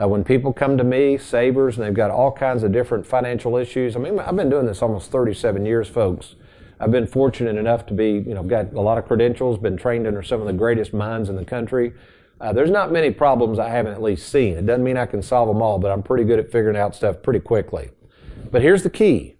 Uh, 0.00 0.08
when 0.08 0.24
people 0.24 0.54
come 0.54 0.78
to 0.78 0.84
me, 0.84 1.18
savers, 1.18 1.76
and 1.76 1.86
they've 1.86 1.92
got 1.92 2.10
all 2.10 2.32
kinds 2.32 2.62
of 2.62 2.72
different 2.72 3.06
financial 3.06 3.58
issues, 3.58 3.94
I 3.94 3.98
mean, 3.98 4.18
I've 4.18 4.36
been 4.36 4.48
doing 4.48 4.64
this 4.64 4.80
almost 4.80 5.10
37 5.10 5.66
years, 5.66 5.86
folks. 5.86 6.36
I've 6.78 6.90
been 6.90 7.06
fortunate 7.06 7.56
enough 7.56 7.86
to 7.86 7.94
be, 7.94 8.10
you 8.12 8.34
know, 8.34 8.42
got 8.42 8.72
a 8.74 8.80
lot 8.80 8.98
of 8.98 9.06
credentials, 9.06 9.58
been 9.58 9.76
trained 9.76 10.06
under 10.06 10.22
some 10.22 10.40
of 10.40 10.46
the 10.46 10.52
greatest 10.52 10.92
minds 10.92 11.28
in 11.28 11.36
the 11.36 11.44
country. 11.44 11.92
Uh, 12.40 12.52
there's 12.52 12.70
not 12.70 12.92
many 12.92 13.10
problems 13.10 13.58
I 13.58 13.70
haven't 13.70 13.92
at 13.92 14.02
least 14.02 14.28
seen. 14.28 14.56
It 14.58 14.66
doesn't 14.66 14.84
mean 14.84 14.98
I 14.98 15.06
can 15.06 15.22
solve 15.22 15.48
them 15.48 15.62
all, 15.62 15.78
but 15.78 15.90
I'm 15.90 16.02
pretty 16.02 16.24
good 16.24 16.38
at 16.38 16.52
figuring 16.52 16.76
out 16.76 16.94
stuff 16.94 17.22
pretty 17.22 17.40
quickly. 17.40 17.90
But 18.50 18.60
here's 18.60 18.82
the 18.82 18.90
key. 18.90 19.36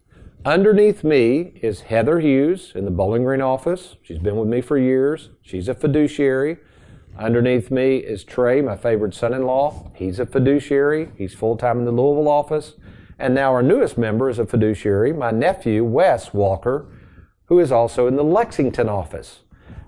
Underneath 0.46 1.04
me 1.04 1.52
is 1.60 1.82
Heather 1.82 2.20
Hughes 2.20 2.72
in 2.74 2.84
the 2.84 2.90
Bowling 2.90 3.24
Green 3.24 3.42
office. 3.42 3.96
She's 4.02 4.18
been 4.18 4.36
with 4.36 4.48
me 4.48 4.60
for 4.60 4.78
years. 4.78 5.28
She's 5.42 5.68
a 5.68 5.74
fiduciary. 5.74 6.58
Underneath 7.18 7.70
me 7.70 7.96
is 7.96 8.24
Trey, 8.24 8.62
my 8.62 8.76
favorite 8.76 9.12
son-in-law. 9.12 9.90
He's 9.94 10.18
a 10.18 10.26
fiduciary. 10.26 11.10
He's 11.18 11.34
full-time 11.34 11.80
in 11.80 11.84
the 11.84 11.90
Louisville 11.90 12.28
office. 12.28 12.74
And 13.18 13.34
now 13.34 13.52
our 13.52 13.62
newest 13.62 13.98
member 13.98 14.30
is 14.30 14.38
a 14.38 14.46
fiduciary, 14.46 15.12
my 15.12 15.30
nephew, 15.30 15.82
Wes 15.84 16.34
Walker, 16.34 16.86
who 17.46 17.58
is 17.58 17.72
also 17.72 18.06
in 18.06 18.16
the 18.16 18.24
Lexington 18.24 18.88
office. 18.88 19.40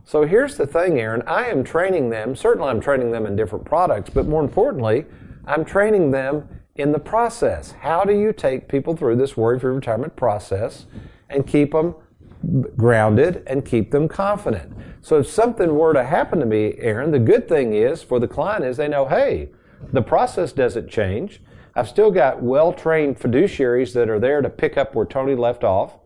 So 0.04 0.24
here's 0.24 0.56
the 0.56 0.66
thing, 0.66 0.98
Aaron. 0.98 1.22
I 1.26 1.46
am 1.46 1.62
training 1.62 2.10
them. 2.10 2.34
Certainly 2.34 2.68
I'm 2.70 2.80
training 2.80 3.10
them 3.10 3.26
in 3.26 3.36
different 3.36 3.64
products, 3.64 4.10
but 4.10 4.26
more 4.26 4.42
importantly, 4.42 5.04
I'm 5.46 5.64
training 5.64 6.10
them 6.10 6.48
in 6.76 6.92
the 6.92 6.98
process. 6.98 7.72
How 7.72 8.04
do 8.04 8.18
you 8.18 8.32
take 8.32 8.68
people 8.68 8.96
through 8.96 9.16
this 9.16 9.36
worry-free 9.36 9.74
retirement 9.74 10.16
process 10.16 10.86
and 11.28 11.46
keep 11.46 11.72
them 11.72 11.94
grounded 12.76 13.42
and 13.46 13.64
keep 13.64 13.90
them 13.90 14.08
confident. 14.08 14.72
So 15.00 15.18
if 15.18 15.28
something 15.28 15.74
were 15.74 15.92
to 15.92 16.04
happen 16.04 16.38
to 16.40 16.46
me, 16.46 16.74
Aaron, 16.78 17.10
the 17.10 17.18
good 17.18 17.48
thing 17.48 17.74
is 17.74 18.02
for 18.02 18.20
the 18.20 18.28
client 18.28 18.64
is 18.64 18.76
they 18.76 18.88
know, 18.88 19.06
hey, 19.06 19.50
the 19.92 20.02
process 20.02 20.52
doesn't 20.52 20.88
change. 20.88 21.40
I've 21.74 21.88
still 21.88 22.10
got 22.10 22.42
well-trained 22.42 23.18
fiduciaries 23.18 23.92
that 23.94 24.08
are 24.08 24.18
there 24.18 24.40
to 24.40 24.48
pick 24.48 24.76
up 24.76 24.94
where 24.94 25.06
Tony 25.06 25.34
left 25.34 25.64
off. 25.64 25.97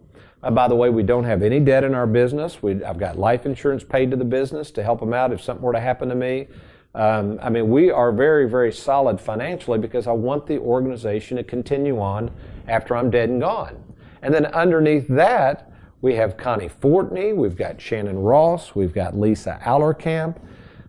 Uh, 0.43 0.51
by 0.51 0.67
the 0.67 0.75
way, 0.75 0.91
we 0.91 1.03
don't 1.03 1.25
have 1.25 1.43
any 1.43 1.61
debt 1.61 1.85
in 1.85 1.95
our 1.95 2.07
business. 2.07 2.63
We, 2.63 2.83
I've 2.85 2.99
got 2.99 3.19
life 3.19 3.47
insurance 3.47 3.85
paid 3.85 4.11
to 4.11 4.17
the 4.17 4.25
business 4.25 4.71
to 4.73 4.83
help 4.83 5.01
them 5.01 5.15
out 5.15 5.33
if 5.33 5.41
something 5.41 5.63
were 5.63 5.73
to 5.73 5.81
happen 5.81 6.09
to 6.09 6.15
me. 6.15 6.49
Um, 6.95 7.39
I 7.41 7.49
mean, 7.49 7.71
we 7.71 7.91
are 7.91 8.13
very, 8.13 8.49
very 8.49 8.73
solid 8.73 9.21
financially 9.21 9.79
because 9.79 10.07
I 10.07 10.13
want 10.13 10.47
the 10.47 10.59
organization 10.59 11.37
to 11.39 11.45
continue 11.45 12.01
on 12.01 12.31
after 12.69 12.97
I'm 12.97 13.11
dead 13.11 13.31
and 13.31 13.41
gone. 13.41 13.83
And 14.21 14.35
then 14.35 14.47
underneath 14.47 15.09
that, 15.09 15.73
we 16.03 16.17
have 16.17 16.37
Connie 16.37 16.69
Fortney, 16.69 17.35
we've 17.35 17.57
got 17.57 17.81
Shannon 17.81 18.19
Ross, 18.19 18.75
we've 18.75 18.93
got 18.93 19.17
Lisa 19.17 19.61
Allerkamp, 19.63 20.37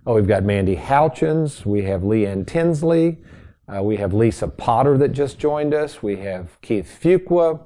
oh, 0.07 0.15
we've 0.15 0.27
got 0.27 0.43
Mandy 0.43 0.75
Houchins, 0.75 1.65
we 1.65 1.83
have 1.83 2.01
Leanne 2.01 2.47
Tinsley, 2.47 3.19
uh, 3.67 3.81
we 3.83 3.95
have 3.97 4.13
Lisa 4.13 4.47
Potter 4.47 4.97
that 4.97 5.09
just 5.09 5.37
joined 5.37 5.73
us, 5.73 6.01
we 6.01 6.17
have 6.17 6.59
Keith 6.61 6.99
Fuqua, 7.01 7.61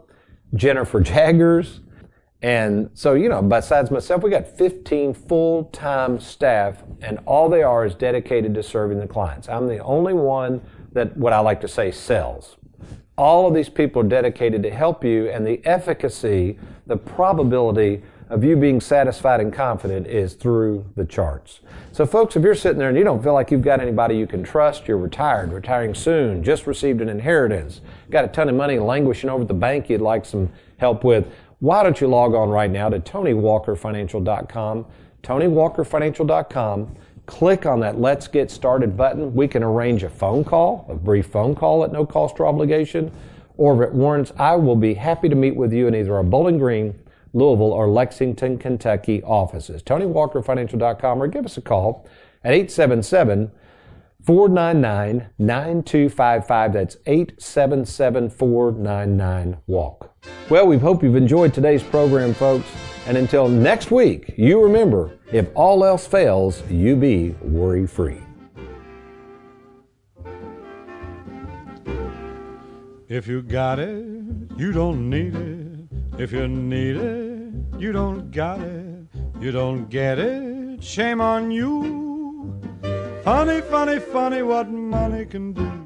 Jennifer 0.53 1.01
Jaggers, 1.01 1.81
and 2.41 2.91
so, 2.93 3.15
you 3.15 3.29
know, 3.29 3.41
besides 3.41 3.89
myself, 3.89 4.21
we 4.21 4.29
got 4.29 4.47
15 4.47 5.13
full-time 5.13 6.19
staff, 6.19 6.83
and 7.01 7.19
all 7.25 7.49
they 7.49 7.63
are 7.63 7.85
is 7.85 7.95
dedicated 7.95 8.53
to 8.53 8.63
serving 8.63 8.99
the 8.99 9.07
clients. 9.07 9.49
I'm 9.49 9.67
the 9.67 9.79
only 9.79 10.13
one 10.13 10.61
that, 10.91 11.17
what 11.17 11.33
I 11.33 11.39
like 11.39 11.61
to 11.61 11.67
say, 11.67 11.91
sells. 11.91 12.57
All 13.17 13.47
of 13.47 13.55
these 13.55 13.69
people 13.69 14.03
are 14.03 14.07
dedicated 14.07 14.61
to 14.63 14.69
help 14.69 15.03
you, 15.03 15.29
and 15.29 15.47
the 15.47 15.65
efficacy, 15.65 16.59
the 16.85 16.97
probability 16.97 18.03
of 18.29 18.43
you 18.43 18.55
being 18.55 18.81
satisfied 18.81 19.39
and 19.39 19.53
confident 19.53 20.07
is 20.07 20.33
through 20.33 20.85
the 20.95 21.05
charts. 21.05 21.61
So, 21.91 22.05
folks, 22.05 22.35
if 22.35 22.43
you're 22.43 22.55
sitting 22.55 22.77
there 22.77 22.89
and 22.89 22.97
you 22.97 23.03
don't 23.03 23.23
feel 23.23 23.33
like 23.33 23.51
you've 23.51 23.61
got 23.61 23.79
anybody 23.79 24.17
you 24.17 24.27
can 24.27 24.43
trust, 24.43 24.87
you're 24.87 24.97
retired, 24.97 25.53
retiring 25.53 25.95
soon, 25.95 26.43
just 26.43 26.67
received 26.67 27.01
an 27.01 27.09
inheritance, 27.09 27.81
got 28.09 28.25
a 28.25 28.27
ton 28.27 28.49
of 28.49 28.55
money 28.55 28.79
languishing 28.79 29.29
over 29.29 29.43
at 29.43 29.47
the 29.47 29.53
bank 29.53 29.89
you'd 29.89 30.01
like 30.01 30.25
some 30.25 30.49
help 30.77 31.03
with, 31.03 31.31
why 31.59 31.83
don't 31.83 31.99
you 32.01 32.07
log 32.07 32.35
on 32.35 32.49
right 32.49 32.69
now 32.69 32.89
to 32.89 32.99
TonyWalkerFinancial.com, 32.99 34.85
TonyWalkerFinancial.com 35.23 36.95
click 37.27 37.65
on 37.65 37.81
that 37.81 37.99
Let's 37.99 38.27
Get 38.27 38.49
Started 38.49 38.97
button. 38.97 39.35
We 39.35 39.47
can 39.47 39.61
arrange 39.61 40.03
a 40.03 40.09
phone 40.09 40.43
call, 40.43 40.87
a 40.89 40.95
brief 40.95 41.27
phone 41.27 41.53
call 41.53 41.83
at 41.83 41.91
no 41.91 42.05
cost 42.05 42.39
or 42.39 42.47
obligation, 42.47 43.11
or 43.57 43.83
if 43.83 43.89
it 43.89 43.93
warrants, 43.93 44.31
I 44.37 44.55
will 44.55 44.75
be 44.75 44.93
happy 44.95 45.29
to 45.29 45.35
meet 45.35 45.55
with 45.55 45.73
you 45.73 45.87
in 45.87 45.95
either 45.95 46.15
our 46.15 46.23
Bowling 46.23 46.57
Green, 46.57 46.97
Louisville, 47.37 47.71
or 47.71 47.87
Lexington, 47.87 48.57
Kentucky 48.57 49.21
offices. 49.23 49.83
TonyWalkerFinancial.com 49.83 51.21
or 51.21 51.27
give 51.27 51.45
us 51.45 51.57
a 51.57 51.61
call 51.61 52.07
at 52.43 52.53
877 52.53 53.51
499 54.25 55.29
9255. 55.37 56.73
That's 56.73 56.97
877 57.05 58.29
499 58.31 59.57
WALK. 59.67 60.13
Well, 60.49 60.65
we 60.65 60.77
hope 60.77 61.03
you've 61.03 61.15
enjoyed 61.15 61.53
today's 61.53 61.83
program, 61.83 62.33
folks. 62.33 62.67
And 63.05 63.15
until 63.17 63.47
next 63.47 63.91
week, 63.91 64.33
you 64.35 64.61
remember 64.61 65.11
if 65.31 65.47
all 65.55 65.85
else 65.85 66.07
fails, 66.07 66.61
you 66.69 66.95
be 66.95 67.29
worry 67.41 67.85
free. 67.85 68.21
If 73.07 73.27
you 73.27 73.41
got 73.41 73.79
it, 73.79 74.03
you 74.57 74.73
don't 74.73 75.09
need 75.09 75.35
it. 75.35 75.76
If 76.19 76.31
you 76.31 76.47
need 76.47 76.95
it, 76.95 77.53
you 77.79 77.91
don't 77.91 78.31
got 78.31 78.59
it. 78.59 79.05
You 79.39 79.51
don't 79.51 79.87
get 79.87 80.17
it, 80.17 80.83
shame 80.83 81.21
on 81.21 81.51
you. 81.51 82.59
Funny, 83.23 83.61
funny, 83.61 83.99
funny 83.99 84.41
what 84.41 84.67
money 84.67 85.25
can 85.25 85.53
do. 85.53 85.77